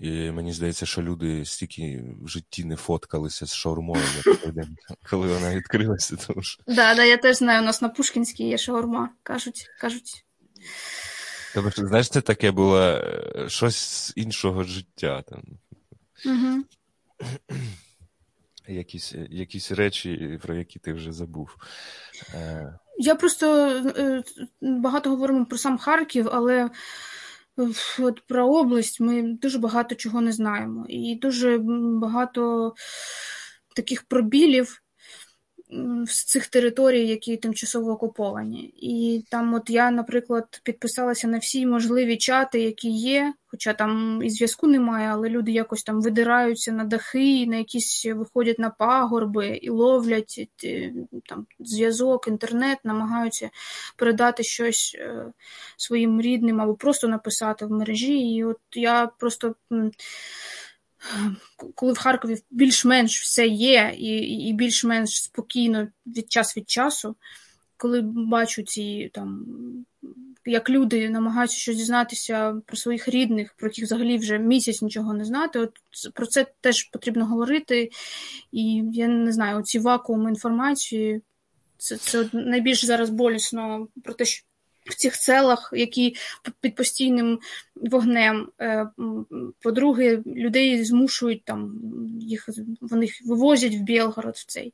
І 0.00 0.30
мені 0.30 0.52
здається, 0.52 0.86
що 0.86 1.02
люди 1.02 1.44
стільки 1.44 2.04
в 2.22 2.28
житті 2.28 2.64
не 2.64 2.76
фоткалися 2.76 3.46
з 3.46 3.54
шаурмою, 3.54 4.04
коли 5.10 5.28
вона 5.28 5.56
відкрилася. 5.56 6.16
Тому 6.16 6.42
що... 6.42 6.62
Да, 6.66 6.94
да, 6.94 7.04
я 7.04 7.16
теж 7.16 7.36
знаю, 7.36 7.62
у 7.62 7.64
нас 7.64 7.82
на 7.82 7.88
Пушкінській 7.88 8.48
є 8.48 8.58
шаурма, 8.58 9.10
кажуть. 9.22 9.70
кажуть. 9.80 10.24
Тому 11.54 11.70
що, 11.70 11.86
знаєш, 11.86 12.08
це 12.08 12.20
таке 12.20 12.50
було 12.50 12.80
е, 12.80 13.44
щось 13.48 13.76
з 13.76 14.12
іншого 14.16 14.64
життя. 14.64 15.22
Там. 15.22 15.42
Угу. 16.26 16.64
Якісь 18.68 19.14
якісь 19.30 19.72
речі, 19.72 20.38
про 20.42 20.54
які 20.54 20.78
ти 20.78 20.92
вже 20.92 21.12
забув. 21.12 21.56
Я 22.98 23.14
просто 23.14 23.46
е, 23.96 24.22
багато 24.60 25.10
говоримо 25.10 25.46
про 25.46 25.58
сам 25.58 25.78
Харків, 25.78 26.28
але 26.32 26.70
от 27.98 28.26
про 28.26 28.48
область 28.48 29.00
ми 29.00 29.22
дуже 29.22 29.58
багато 29.58 29.94
чого 29.94 30.20
не 30.20 30.32
знаємо. 30.32 30.86
І 30.88 31.18
дуже 31.22 31.58
багато 32.00 32.74
таких 33.76 34.02
пробілів 34.02 34.83
з 36.06 36.24
цих 36.24 36.46
територій, 36.46 37.06
які 37.06 37.36
тимчасово 37.36 37.92
окуповані. 37.92 38.74
І 38.76 39.24
там, 39.30 39.54
от 39.54 39.70
я, 39.70 39.90
наприклад, 39.90 40.60
підписалася 40.64 41.28
на 41.28 41.38
всі 41.38 41.66
можливі 41.66 42.16
чати, 42.16 42.60
які 42.60 42.90
є, 42.90 43.34
хоча 43.46 43.72
там 43.72 44.22
і 44.22 44.30
зв'язку 44.30 44.66
немає, 44.66 45.08
але 45.08 45.28
люди 45.28 45.52
якось 45.52 45.82
там 45.82 46.00
видираються 46.00 46.72
на 46.72 46.84
дахи, 46.84 47.46
на 47.46 47.56
якісь 47.56 48.06
виходять 48.06 48.58
на 48.58 48.70
пагорби 48.70 49.48
і 49.48 49.70
ловлять 49.70 50.48
е, 50.64 50.92
там 51.28 51.46
зв'язок, 51.60 52.28
інтернет, 52.28 52.78
намагаються 52.84 53.50
передати 53.96 54.42
щось 54.42 54.96
е, 54.98 55.26
своїм 55.76 56.20
рідним 56.20 56.60
або 56.60 56.74
просто 56.74 57.08
написати 57.08 57.66
в 57.66 57.70
мережі. 57.70 58.34
І 58.34 58.44
от 58.44 58.58
я 58.72 59.06
просто 59.18 59.54
коли 61.74 61.92
в 61.92 61.98
Харкові 61.98 62.36
більш-менш 62.50 63.22
все 63.22 63.46
є, 63.46 63.94
і 63.96 64.08
і 64.48 64.52
більш-менш 64.52 65.22
спокійно 65.22 65.88
від 66.06 66.32
час 66.32 66.56
від 66.56 66.70
часу, 66.70 67.16
коли 67.76 68.00
бачу 68.04 68.62
ці 68.62 69.10
там 69.14 69.46
як 70.46 70.70
люди 70.70 71.10
намагаються 71.10 71.56
щось 71.56 71.76
дізнатися 71.76 72.54
про 72.66 72.76
своїх 72.76 73.08
рідних, 73.08 73.54
про 73.56 73.68
яких 73.68 73.84
взагалі 73.84 74.18
вже 74.18 74.38
місяць 74.38 74.82
нічого 74.82 75.14
не 75.14 75.24
знати. 75.24 75.58
От 75.58 75.72
Про 76.14 76.26
це 76.26 76.46
теж 76.60 76.84
потрібно 76.84 77.26
говорити. 77.26 77.90
І 78.52 78.82
я 78.92 79.08
не 79.08 79.32
знаю, 79.32 79.62
ці 79.62 79.78
вакууми 79.78 80.30
інформації 80.30 81.22
це, 81.78 81.96
це 81.96 82.28
найбільш 82.32 82.84
зараз 82.84 83.10
болісно 83.10 83.88
про 84.04 84.14
те, 84.14 84.24
що. 84.24 84.46
В 84.84 84.94
цих 84.94 85.14
селах, 85.14 85.70
які 85.76 86.16
під 86.60 86.74
постійним 86.74 87.38
вогнем. 87.74 88.48
Е, 88.60 88.88
по-друге, 89.60 90.22
людей 90.26 90.84
змушують 90.84 91.44
там 91.44 91.80
їх 92.20 92.48
вони 92.80 93.08
вивозять 93.24 93.74
в 93.74 93.80
Білгород 93.80 94.34
в 94.34 94.46
цей. 94.46 94.72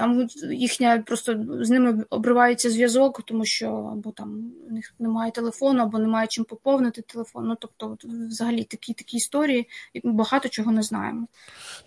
Там 0.00 0.28
їхня 0.52 0.98
просто 1.06 1.44
з 1.60 1.70
ними 1.70 2.04
обривається 2.10 2.70
зв'язок, 2.70 3.22
тому 3.22 3.44
що 3.44 3.66
або 3.68 4.12
там 4.12 4.52
у 4.70 4.72
них 4.72 4.94
немає 4.98 5.32
телефону, 5.32 5.82
або 5.82 5.98
немає 5.98 6.26
чим 6.26 6.44
поповнити 6.44 7.02
телефон. 7.02 7.48
Ну 7.48 7.56
тобто, 7.60 7.96
взагалі 8.04 8.64
такі 8.64 8.94
такі 8.94 9.16
історії, 9.16 9.68
багато 10.04 10.48
чого 10.48 10.72
не 10.72 10.82
знаємо. 10.82 11.26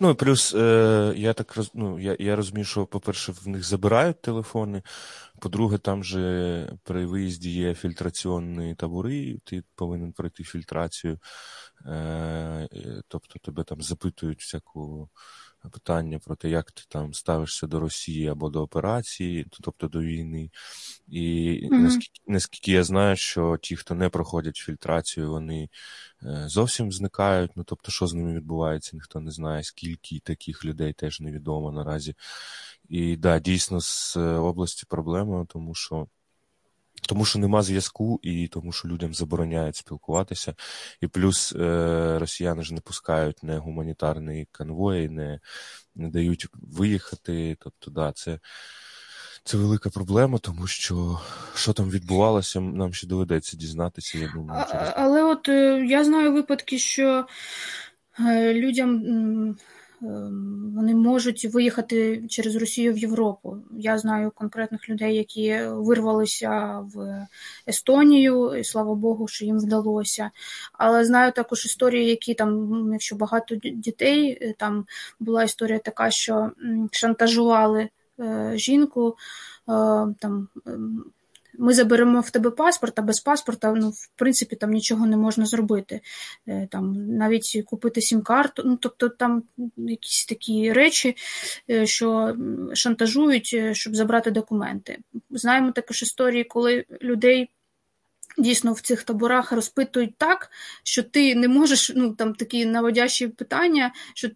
Ну 0.00 0.10
і 0.10 0.14
плюс 0.14 0.54
е, 0.54 1.12
я 1.16 1.32
так 1.32 1.56
роз, 1.56 1.70
ну, 1.74 2.00
я, 2.00 2.16
я 2.18 2.36
розумію, 2.36 2.64
що, 2.64 2.86
по-перше, 2.86 3.32
в 3.32 3.48
них 3.48 3.64
забирають 3.64 4.22
телефони. 4.22 4.82
По-друге, 5.38 5.78
там 5.78 6.04
же 6.04 6.68
при 6.82 7.06
виїзді 7.06 7.50
є 7.50 7.74
фільтраційні 7.74 8.74
табори, 8.74 9.38
ти 9.44 9.62
повинен 9.74 10.12
пройти 10.12 10.44
фільтрацію, 10.44 11.18
е, 11.86 12.68
тобто 13.08 13.38
тебе 13.38 13.64
там 13.64 13.82
запитують 13.82 14.40
всяку 14.40 15.08
питання 15.68 16.18
про 16.18 16.36
те, 16.36 16.48
як 16.48 16.72
ти 16.72 16.82
там 16.88 17.14
ставишся 17.14 17.66
до 17.66 17.80
Росії 17.80 18.28
або 18.28 18.48
до 18.50 18.62
операції, 18.62 19.46
тобто 19.62 19.88
до 19.88 20.00
війни. 20.00 20.50
І 21.08 21.20
mm-hmm. 21.62 21.78
наскільки, 21.78 22.20
наскільки 22.26 22.72
я 22.72 22.84
знаю, 22.84 23.16
що 23.16 23.58
ті, 23.62 23.76
хто 23.76 23.94
не 23.94 24.08
проходять 24.08 24.56
фільтрацію, 24.56 25.30
вони 25.30 25.68
е, 26.22 26.44
зовсім 26.48 26.92
зникають. 26.92 27.50
Ну 27.56 27.64
тобто, 27.64 27.92
що 27.92 28.06
з 28.06 28.14
ними 28.14 28.34
відбувається, 28.34 28.90
ніхто 28.96 29.20
не 29.20 29.30
знає, 29.30 29.62
скільки 29.62 30.20
таких 30.20 30.64
людей 30.64 30.92
теж 30.92 31.20
невідомо 31.20 31.72
наразі. 31.72 32.14
І 32.88 33.16
да, 33.16 33.38
дійсно 33.38 33.80
з 33.80 34.16
е, 34.16 34.20
області 34.20 34.84
проблема, 34.88 35.46
тому 35.48 35.74
що. 35.74 36.06
Тому 37.06 37.24
що 37.24 37.38
нема 37.38 37.62
зв'язку, 37.62 38.20
і 38.22 38.48
тому 38.48 38.72
що 38.72 38.88
людям 38.88 39.14
забороняють 39.14 39.76
спілкуватися. 39.76 40.54
І 41.00 41.06
плюс 41.06 41.52
е, 41.52 42.18
росіяни 42.18 42.62
ж 42.62 42.74
не 42.74 42.80
пускають 42.80 43.42
не 43.42 43.58
гуманітарні 43.58 44.46
конвої, 44.52 45.08
не 45.08 45.40
не 45.94 46.10
дають 46.10 46.46
виїхати. 46.52 47.56
Тобто, 47.60 47.90
да, 47.90 48.12
це 48.12 48.38
це 49.44 49.56
велика 49.56 49.90
проблема, 49.90 50.38
тому 50.38 50.66
що 50.66 51.20
що 51.54 51.72
там 51.72 51.90
відбувалося, 51.90 52.60
нам 52.60 52.94
ще 52.94 53.06
доведеться 53.06 53.56
дізнатися. 53.56 54.18
Я 54.18 54.32
думаю, 54.34 54.64
через... 54.70 54.92
Але 54.96 55.22
от 55.22 55.48
е, 55.48 55.86
я 55.86 56.04
знаю 56.04 56.32
випадки, 56.32 56.78
що 56.78 57.26
е, 58.20 58.54
людям 58.54 59.02
вони 60.74 60.94
можуть 60.94 61.44
виїхати 61.44 62.26
через 62.28 62.56
Росію 62.56 62.92
в 62.92 62.98
Європу. 62.98 63.56
Я 63.78 63.98
знаю 63.98 64.32
конкретних 64.34 64.88
людей, 64.88 65.16
які 65.16 65.58
вирвалися 65.66 66.78
в 66.94 67.26
Естонію, 67.68 68.54
і 68.54 68.64
слава 68.64 68.94
Богу, 68.94 69.28
що 69.28 69.44
їм 69.44 69.58
вдалося. 69.58 70.30
Але 70.72 71.04
знаю 71.04 71.32
також 71.32 71.66
історії, 71.66 72.06
які 72.06 72.34
там, 72.34 72.88
якщо 72.92 73.16
багато 73.16 73.54
дітей, 73.56 74.38
е, 74.40 74.54
там 74.58 74.86
була 75.20 75.42
історія 75.42 75.78
така, 75.78 76.10
що 76.10 76.50
шантажували 76.92 77.88
е, 78.20 78.52
жінку. 78.54 79.08
Е, 79.08 79.72
там 80.20 80.48
ем, 80.66 81.04
ми 81.58 81.74
заберемо 81.74 82.20
в 82.20 82.30
тебе 82.30 82.50
паспорт, 82.50 82.98
а 82.98 83.02
без 83.02 83.20
паспорта, 83.20 83.72
ну, 83.72 83.90
в 83.90 84.08
принципі, 84.16 84.56
там 84.56 84.70
нічого 84.70 85.06
не 85.06 85.16
можна 85.16 85.46
зробити. 85.46 86.00
Е, 86.48 86.68
там 86.70 87.16
Навіть 87.16 87.62
купити 87.66 88.00
сім-карту, 88.00 88.62
ну, 88.66 88.76
тобто 88.76 89.08
там 89.08 89.42
якісь 89.76 90.26
такі 90.26 90.72
речі, 90.72 91.16
е, 91.70 91.86
що 91.86 92.36
шантажують, 92.74 93.50
е, 93.54 93.74
щоб 93.74 93.96
забрати 93.96 94.30
документи. 94.30 94.98
Знаємо 95.30 95.72
також 95.72 96.02
історії, 96.02 96.44
коли 96.44 96.84
людей. 97.02 97.50
Дійсно, 98.38 98.72
в 98.72 98.80
цих 98.80 99.02
таборах 99.02 99.52
розпитують 99.52 100.16
так, 100.16 100.50
що 100.82 101.02
ти 101.02 101.34
не 101.34 101.48
можеш, 101.48 101.92
ну 101.96 102.14
там 102.14 102.34
такі 102.34 102.66
наводящі 102.66 103.28
питання, 103.28 103.92
що 104.14 104.28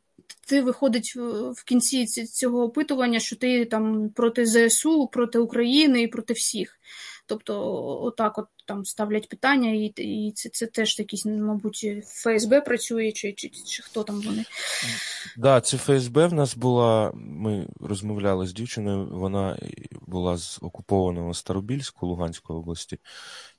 ти 0.48 0.62
виходить 0.62 1.16
в 1.56 1.64
кінці 1.64 2.06
цього 2.26 2.64
опитування, 2.64 3.20
що 3.20 3.36
ти 3.36 3.64
там 3.64 4.10
проти 4.10 4.46
ЗСУ, 4.46 5.06
проти 5.06 5.38
України 5.38 6.02
і 6.02 6.08
проти 6.08 6.32
всіх. 6.32 6.78
Тобто, 7.26 7.54
отак, 8.02 8.38
от 8.38 8.46
там 8.64 8.84
ставлять 8.84 9.28
питання, 9.28 9.70
і 9.70 9.84
і 9.96 10.32
це 10.32 10.48
це 10.48 10.66
теж 10.66 10.98
якісь, 10.98 11.26
мабуть, 11.26 11.86
ФСБ 12.06 12.60
працює, 12.60 13.12
чи 13.12 13.32
чи, 13.32 13.48
чи 13.48 13.82
хто 13.82 14.04
там 14.04 14.20
вони. 14.20 14.44
Так, 14.82 14.90
да, 15.36 15.60
це 15.60 15.78
ФСБ 15.78 16.26
в 16.26 16.32
нас 16.32 16.56
була. 16.56 17.12
Ми 17.14 17.66
розмовляли 17.80 18.46
з 18.46 18.52
дівчиною, 18.52 19.08
вона 19.12 19.58
була 20.06 20.36
з 20.36 20.58
окупованого 20.62 21.34
Старобільську 21.34 22.06
Луганської 22.06 22.58
області. 22.58 22.98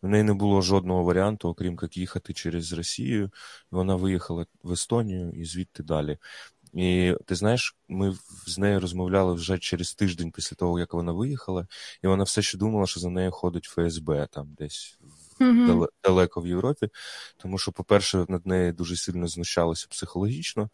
В 0.01 0.07
неї 0.07 0.23
не 0.23 0.33
було 0.33 0.61
жодного 0.61 1.03
варіанту, 1.03 1.49
окрім 1.49 1.79
як 1.81 1.97
їхати 1.97 2.33
через 2.33 2.73
Росію. 2.73 3.31
Вона 3.71 3.95
виїхала 3.95 4.45
в 4.63 4.71
Естонію 4.71 5.31
і 5.31 5.45
звідти 5.45 5.83
далі. 5.83 6.17
І 6.73 7.15
ти 7.25 7.35
знаєш, 7.35 7.75
ми 7.87 8.15
з 8.47 8.57
нею 8.57 8.79
розмовляли 8.79 9.33
вже 9.33 9.57
через 9.57 9.93
тиждень 9.93 10.31
після 10.31 10.55
того, 10.55 10.79
як 10.79 10.93
вона 10.93 11.11
виїхала, 11.11 11.67
і 12.03 12.07
вона 12.07 12.23
все 12.23 12.41
ще 12.41 12.57
думала, 12.57 12.87
що 12.87 12.99
за 12.99 13.09
нею 13.09 13.31
ходить 13.31 13.63
ФСБ 13.63 14.27
там 14.31 14.55
десь 14.57 14.99
mm-hmm. 15.39 15.87
далеко 16.03 16.41
в 16.41 16.47
Європі. 16.47 16.89
Тому 17.37 17.57
що, 17.57 17.71
по-перше, 17.71 18.25
над 18.29 18.47
нею 18.47 18.73
дуже 18.73 18.95
сильно 18.95 19.27
знущалося 19.27 19.87
психологічно. 19.89 20.69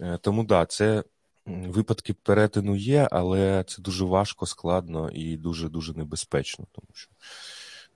Е, 0.00 0.18
тому 0.22 0.44
да, 0.44 0.66
це 0.66 1.04
випадки 1.46 2.14
перетину 2.14 2.76
є, 2.76 3.08
але 3.10 3.64
це 3.68 3.82
дуже 3.82 4.04
важко, 4.04 4.46
складно 4.46 5.10
і 5.10 5.36
дуже 5.36 5.68
дуже 5.68 5.94
небезпечно, 5.94 6.66
тому 6.72 6.88
що 6.92 7.10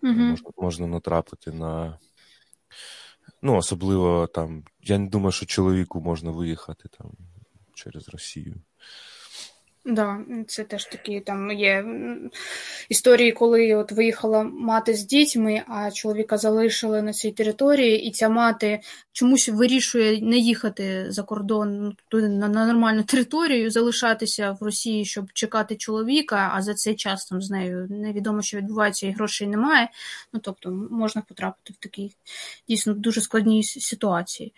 mm-hmm. 0.02 0.30
можна, 0.30 0.50
можна 0.56 0.86
натрапити 0.86 1.52
на. 1.52 1.98
Ну, 3.42 3.56
особливо 3.56 4.26
там, 4.26 4.64
я 4.82 4.98
не 4.98 5.08
думаю, 5.08 5.32
що 5.32 5.46
чоловіку 5.46 6.00
можна 6.00 6.30
виїхати 6.30 6.88
там 6.98 7.12
через 7.74 8.08
Росію. 8.08 8.54
Да, 9.90 10.18
це 10.46 10.64
теж 10.64 10.84
такі 10.84 11.20
там 11.20 11.50
є 11.50 11.84
історії, 12.88 13.32
коли 13.32 13.74
от 13.74 13.92
виїхала 13.92 14.42
мати 14.42 14.94
з 14.94 15.04
дітьми, 15.04 15.62
а 15.68 15.90
чоловіка 15.90 16.38
залишили 16.38 17.02
на 17.02 17.12
цій 17.12 17.32
території, 17.32 18.02
і 18.02 18.10
ця 18.10 18.28
мати 18.28 18.80
чомусь 19.12 19.48
вирішує 19.48 20.20
не 20.20 20.36
їхати 20.36 21.06
за 21.08 21.22
кордон 21.22 21.96
ну, 22.12 22.28
на 22.28 22.48
нормальну 22.48 23.02
територію, 23.02 23.70
залишатися 23.70 24.56
в 24.60 24.64
Росії, 24.64 25.04
щоб 25.04 25.32
чекати 25.32 25.76
чоловіка. 25.76 26.50
А 26.54 26.62
за 26.62 26.74
цей 26.74 26.94
час 26.94 27.26
там 27.26 27.42
з 27.42 27.50
нею 27.50 27.86
невідомо, 27.90 28.42
що 28.42 28.56
відбувається, 28.56 29.06
і 29.06 29.12
грошей 29.12 29.46
немає. 29.46 29.88
Ну 30.32 30.40
тобто 30.42 30.70
можна 30.90 31.22
потрапити 31.28 31.72
в 31.72 31.76
такі 31.76 32.10
дійсно 32.68 32.94
дуже 32.94 33.20
складні 33.20 33.62
ситуації. 33.62 34.52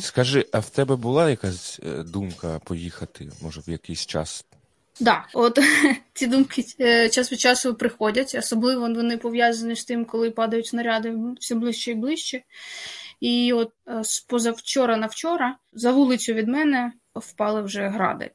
Скажи, 0.00 0.46
а 0.52 0.58
в 0.58 0.70
тебе 0.70 0.96
була 0.96 1.30
якась 1.30 1.80
е, 1.86 2.02
думка 2.02 2.60
поїхати, 2.64 3.30
може, 3.42 3.60
в 3.60 3.70
якийсь 3.70 4.06
час? 4.06 4.44
Так, 4.52 4.58
да, 5.00 5.24
от 5.34 5.58
ці 6.12 6.26
думки 6.26 6.64
е, 6.80 7.08
час 7.08 7.32
від 7.32 7.40
часу 7.40 7.74
приходять, 7.74 8.34
особливо 8.38 8.80
вони 8.80 9.16
пов'язані 9.16 9.76
з 9.76 9.84
тим, 9.84 10.04
коли 10.04 10.30
падають 10.30 10.66
снаряди 10.66 11.18
все 11.40 11.54
ближче 11.54 11.90
і 11.90 11.94
ближче. 11.94 12.42
І 13.20 13.52
от 13.52 13.72
е, 13.88 14.04
з 14.04 14.20
позавчора 14.20 14.96
на 14.96 15.06
вчора 15.06 15.56
за 15.72 15.92
вулицю 15.92 16.32
від 16.32 16.48
мене 16.48 16.92
впали 17.14 17.62
вже 17.62 17.88
гради. 17.88 18.30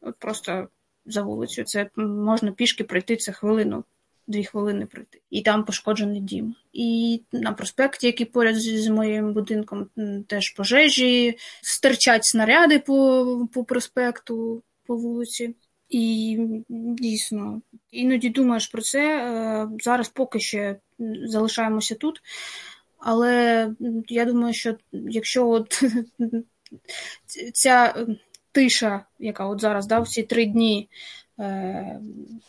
От 0.00 0.16
просто 0.18 0.68
за 1.06 1.22
вулицю. 1.22 1.64
Це 1.64 1.90
можна 1.96 2.52
пішки 2.52 2.84
пройти 2.84 3.16
це 3.16 3.32
хвилину 3.32 3.84
дві 4.32 4.44
хвилини 4.44 4.86
пройти. 4.86 5.20
І 5.30 5.42
там 5.42 5.64
пошкоджений 5.64 6.20
дім. 6.20 6.54
І 6.72 7.20
на 7.32 7.52
проспекті, 7.52 8.06
який 8.06 8.26
поряд 8.26 8.56
з 8.56 8.88
моїм 8.88 9.32
будинком, 9.32 9.86
теж 10.26 10.50
пожежі, 10.50 11.38
стирчать 11.62 12.24
снаряди 12.24 12.78
по, 12.78 13.48
по 13.52 13.64
проспекту, 13.64 14.62
по 14.86 14.96
вулиці. 14.96 15.54
І 15.88 16.38
дійсно, 16.68 17.62
іноді 17.90 18.28
думаєш 18.28 18.66
про 18.66 18.82
це. 18.82 19.00
Е, 19.00 19.68
зараз 19.78 20.08
поки 20.08 20.40
ще 20.40 20.76
залишаємося 21.24 21.94
тут. 21.94 22.22
Але 22.98 23.68
я 24.08 24.24
думаю, 24.24 24.54
що 24.54 24.76
якщо 24.92 25.48
от 25.48 25.84
ця 27.54 28.06
тиша, 28.52 29.04
яка 29.18 29.46
от 29.46 29.60
зараз 29.60 29.86
да, 29.86 30.00
всі 30.00 30.22
три 30.22 30.46
дні 30.46 30.88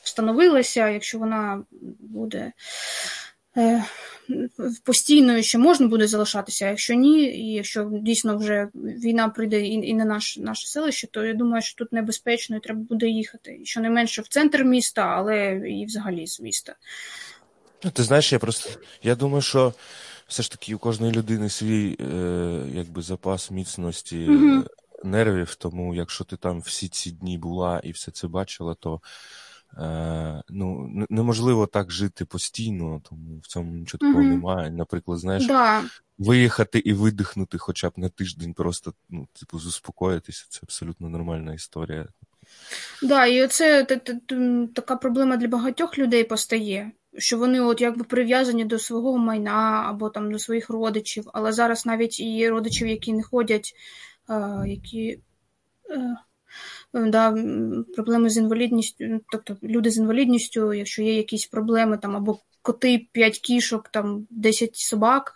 встановилася, 0.04 0.90
якщо 0.90 1.20
вона 1.20 1.64
буде 2.00 2.52
е, 3.58 3.84
постійною, 4.84 5.44
що 5.44 5.60
можна 5.60 5.88
буде 5.88 6.08
залишатися, 6.08 6.66
а 6.66 6.70
якщо 6.70 6.94
ні, 6.94 7.24
і 7.24 7.54
якщо 7.54 7.90
дійсно 7.94 8.38
вже 8.38 8.68
війна 8.76 9.30
прийде 9.30 9.62
і 9.66 9.94
на 9.94 10.06
наш, 10.06 10.38
наше 10.38 10.68
селище, 10.68 11.08
то 11.08 11.24
я 11.24 11.34
думаю, 11.34 11.62
що 11.62 11.76
тут 11.76 11.94
небезпечно 11.94 12.58
і 12.58 12.60
треба 12.60 12.80
буде 12.80 13.08
їхати. 13.08 13.60
Щонайменше 13.64 14.22
в 14.22 14.28
центр 14.28 14.64
міста, 14.64 15.02
але 15.02 15.62
і 15.70 15.86
взагалі 15.86 16.28
з 16.28 16.40
міста. 16.40 16.76
Ну, 17.84 17.92
ти 17.92 18.04
знаєш, 18.04 18.34
я 18.34 18.40
просто 18.40 18.70
я 19.04 19.16
думаю, 19.16 19.42
що 19.42 19.74
все 20.28 20.44
ж 20.44 20.52
таки 20.52 20.76
у 20.76 20.78
кожної 20.78 21.14
людини 21.14 21.50
свій 21.50 21.98
е, 22.00 22.06
якби 22.74 23.02
запас 23.02 23.52
міцності 23.52 24.28
Угу. 24.30 24.64
Нервів, 25.06 25.56
тому 25.56 25.96
якщо 25.96 26.24
ти 26.24 26.38
там 26.38 26.60
всі 26.62 26.88
ці 26.88 27.12
дні 27.12 27.38
була 27.38 27.80
і 27.84 27.92
все 27.92 28.12
це 28.12 28.28
бачила, 28.28 28.74
то 28.74 29.02
е, 29.78 30.44
ну, 30.50 30.92
неможливо 31.10 31.68
так 31.68 31.92
жити 31.92 32.26
постійно, 32.26 33.02
тому 33.10 33.40
в 33.44 33.48
цьому 33.48 33.72
нічого 33.72 34.00
такого 34.00 34.20
Угу. 34.20 34.28
немає. 34.30 34.72
Наприклад, 34.72 35.20
знаєш, 35.20 35.48
Да. 35.48 35.84
виїхати 36.18 36.80
і 36.80 36.94
видихнути 36.94 37.58
хоча 37.58 37.90
б 37.90 37.94
на 37.98 38.10
тиждень, 38.10 38.54
просто 38.54 38.94
ну, 39.10 39.28
типу, 39.40 39.60
заспокоїтися, 39.60 40.46
це 40.50 40.60
абсолютно 40.64 41.10
нормальна 41.10 41.54
історія. 41.54 42.08
Да, 43.04 43.26
і 43.26 43.44
оце 43.44 43.84
т- 43.84 43.96
т- 43.98 44.20
т- 44.28 44.68
така 44.76 44.96
проблема 44.96 45.38
для 45.38 45.48
багатьох 45.48 45.98
людей 45.98 46.24
постає, 46.24 46.92
що 47.18 47.38
вони 47.38 47.62
от 47.62 47.82
якби 47.82 48.04
прив'язані 48.04 48.66
до 48.66 48.80
свого 48.80 49.18
майна 49.18 49.86
або 49.90 50.10
там 50.10 50.32
до 50.32 50.40
своїх 50.40 50.70
родичів, 50.70 51.30
але 51.34 51.52
зараз 51.52 51.86
навіть 51.86 52.20
і 52.20 52.50
родичів, 52.50 52.88
які 52.88 53.14
не 53.14 53.24
ходять, 53.24 53.74
які 54.68 55.20
е, 55.90 56.16
да, 56.94 57.32
проблеми 57.96 58.30
з 58.30 58.38
інвалідністю, 58.38 59.22
тобто 59.32 59.58
люди 59.64 59.90
з 59.90 59.98
інвалідністю, 59.98 60.74
якщо 60.74 61.02
є 61.02 61.18
якісь 61.18 61.46
проблеми, 61.46 61.98
там 61.98 62.16
або 62.16 62.40
коти, 62.62 63.08
5 63.12 63.40
кішок, 63.40 63.90
там 63.90 64.28
10 64.30 64.76
собак. 64.76 65.34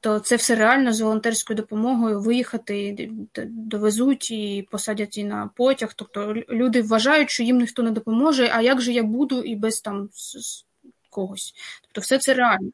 То 0.00 0.20
це 0.20 0.36
все 0.36 0.54
реально 0.54 0.92
з 0.92 1.00
волонтерською 1.00 1.56
допомогою 1.56 2.20
виїхати, 2.20 3.10
довезуть 3.48 4.30
і 4.30 4.68
посадять 4.70 5.18
і 5.18 5.24
на 5.24 5.50
потяг. 5.56 5.92
Тобто 5.96 6.34
люди 6.34 6.82
вважають, 6.82 7.30
що 7.30 7.42
їм 7.42 7.58
ніхто 7.58 7.82
не 7.82 7.90
допоможе, 7.90 8.50
а 8.52 8.62
як 8.62 8.80
же 8.80 8.92
я 8.92 9.02
буду 9.02 9.42
і 9.42 9.56
без 9.56 9.80
там 9.80 10.08
когось. 11.10 11.54
Тобто 11.82 12.00
все 12.00 12.18
це 12.18 12.34
реально. 12.34 12.70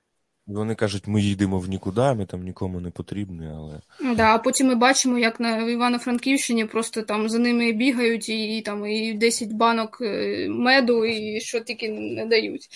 Вони 0.46 0.74
кажуть, 0.74 1.06
ми 1.06 1.20
їдемо 1.20 1.58
в 1.58 1.68
нікуди, 1.68 2.14
ми 2.14 2.26
там 2.26 2.42
нікому 2.42 2.80
не 2.80 2.90
потрібні, 2.90 3.46
але 3.46 3.80
Да, 4.16 4.34
а 4.34 4.38
потім 4.38 4.66
ми 4.66 4.74
бачимо, 4.74 5.18
як 5.18 5.40
на 5.40 5.70
Івано-Франківщині 5.70 6.64
просто 6.64 7.02
там 7.02 7.28
за 7.28 7.38
ними 7.38 7.72
бігають 7.72 8.28
і, 8.28 8.58
і 8.58 8.62
там 8.62 8.86
і 8.86 9.14
10 9.14 9.52
банок 9.52 9.98
е, 10.00 10.46
меду, 10.48 11.04
і 11.04 11.40
що 11.40 11.60
тільки 11.60 11.88
не 11.88 12.26
дають. 12.26 12.68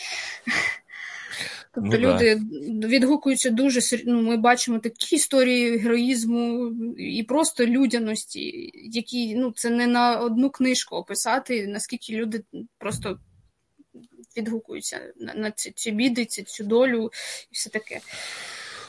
Тобто 1.74 1.90
Ну 1.90 1.98
да. 1.98 2.14
люди 2.14 2.40
відгукуються 2.88 3.50
дуже 3.50 3.80
ну, 4.06 4.22
Ми 4.22 4.36
бачимо 4.36 4.78
такі 4.78 5.16
історії 5.16 5.78
героїзму 5.78 6.70
і 6.98 7.22
просто 7.22 7.66
людяності, 7.66 8.70
які 8.74 9.34
ну 9.34 9.52
це 9.56 9.70
не 9.70 9.86
на 9.86 10.16
одну 10.16 10.50
книжку 10.50 10.96
описати, 10.96 11.66
наскільки 11.66 12.12
люди 12.12 12.44
просто 12.78 13.18
відгукуються 14.36 15.00
на, 15.16 15.34
на 15.34 15.50
ці, 15.50 15.70
ці 15.70 15.90
біди, 15.90 16.24
ці, 16.24 16.42
цю 16.42 16.64
долю 16.64 17.10
і 17.50 17.54
все 17.54 17.70
таке. 17.70 18.00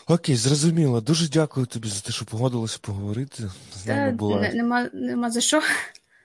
Окей, 0.07 0.35
зрозуміло. 0.35 1.01
Дуже 1.01 1.29
дякую 1.29 1.65
тобі 1.65 1.87
за 1.89 2.01
те, 2.01 2.11
що 2.11 2.25
погодилася 2.25 2.77
поговорити. 2.81 3.51
З 3.75 3.85
нами 3.85 4.11
Та, 4.11 4.17
була 4.17 4.41
не- 4.41 4.53
нема, 4.53 4.89
нема 4.93 5.31
за 5.31 5.41
що. 5.41 5.61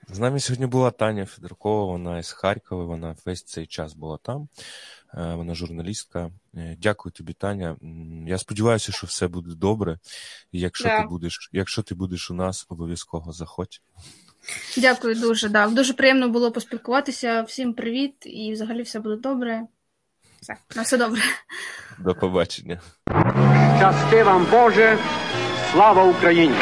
з 0.09 0.19
нами 0.19 0.39
сьогодні 0.39 0.65
була 0.65 0.91
Таня 0.91 1.25
Федоркова, 1.25 1.85
вона 1.91 2.19
із 2.19 2.31
Харкова. 2.31 2.85
Вона 2.85 3.15
весь 3.25 3.43
цей 3.43 3.67
час 3.67 3.93
була 3.93 4.17
там. 4.23 4.47
Е, 5.13 5.35
Вона 5.35 5.55
журналістка. 5.55 6.31
Е, 6.55 6.77
Дякую 6.81 7.13
тобі, 7.13 7.33
Таня. 7.33 7.77
Я 8.27 8.37
сподіваюся, 8.37 8.91
що 8.91 9.07
все 9.07 9.27
буде 9.27 9.55
добре. 9.55 9.99
І 10.51 10.59
якщо 10.59 10.83
Да. 10.87 11.01
ти 11.01 11.07
будеш, 11.07 11.49
якщо 11.53 11.83
ти 11.83 11.95
будеш 11.95 12.31
у 12.31 12.33
нас, 12.33 12.65
обов'язково 12.69 13.31
заходь. 13.31 13.81
Дякую 14.77 15.15
дуже. 15.15 15.49
Да. 15.49 15.67
Дуже 15.67 15.93
приємно 15.93 16.29
було 16.29 16.51
поспілкуватися. 16.51 17.41
Всім 17.41 17.73
привіт, 17.73 18.13
і 18.25 18.51
взагалі 18.53 18.81
все 18.81 18.99
буде 18.99 19.15
добре. 19.15 19.61
Все, 20.41 20.55
на 20.75 20.81
все 20.81 20.97
добре. 20.97 21.21
До 21.99 22.15
побачення. 22.15 22.81
Щасти 23.77 24.23
вам 24.23 24.47
Боже, 24.51 24.97
слава 25.71 26.03
Україні! 26.03 26.55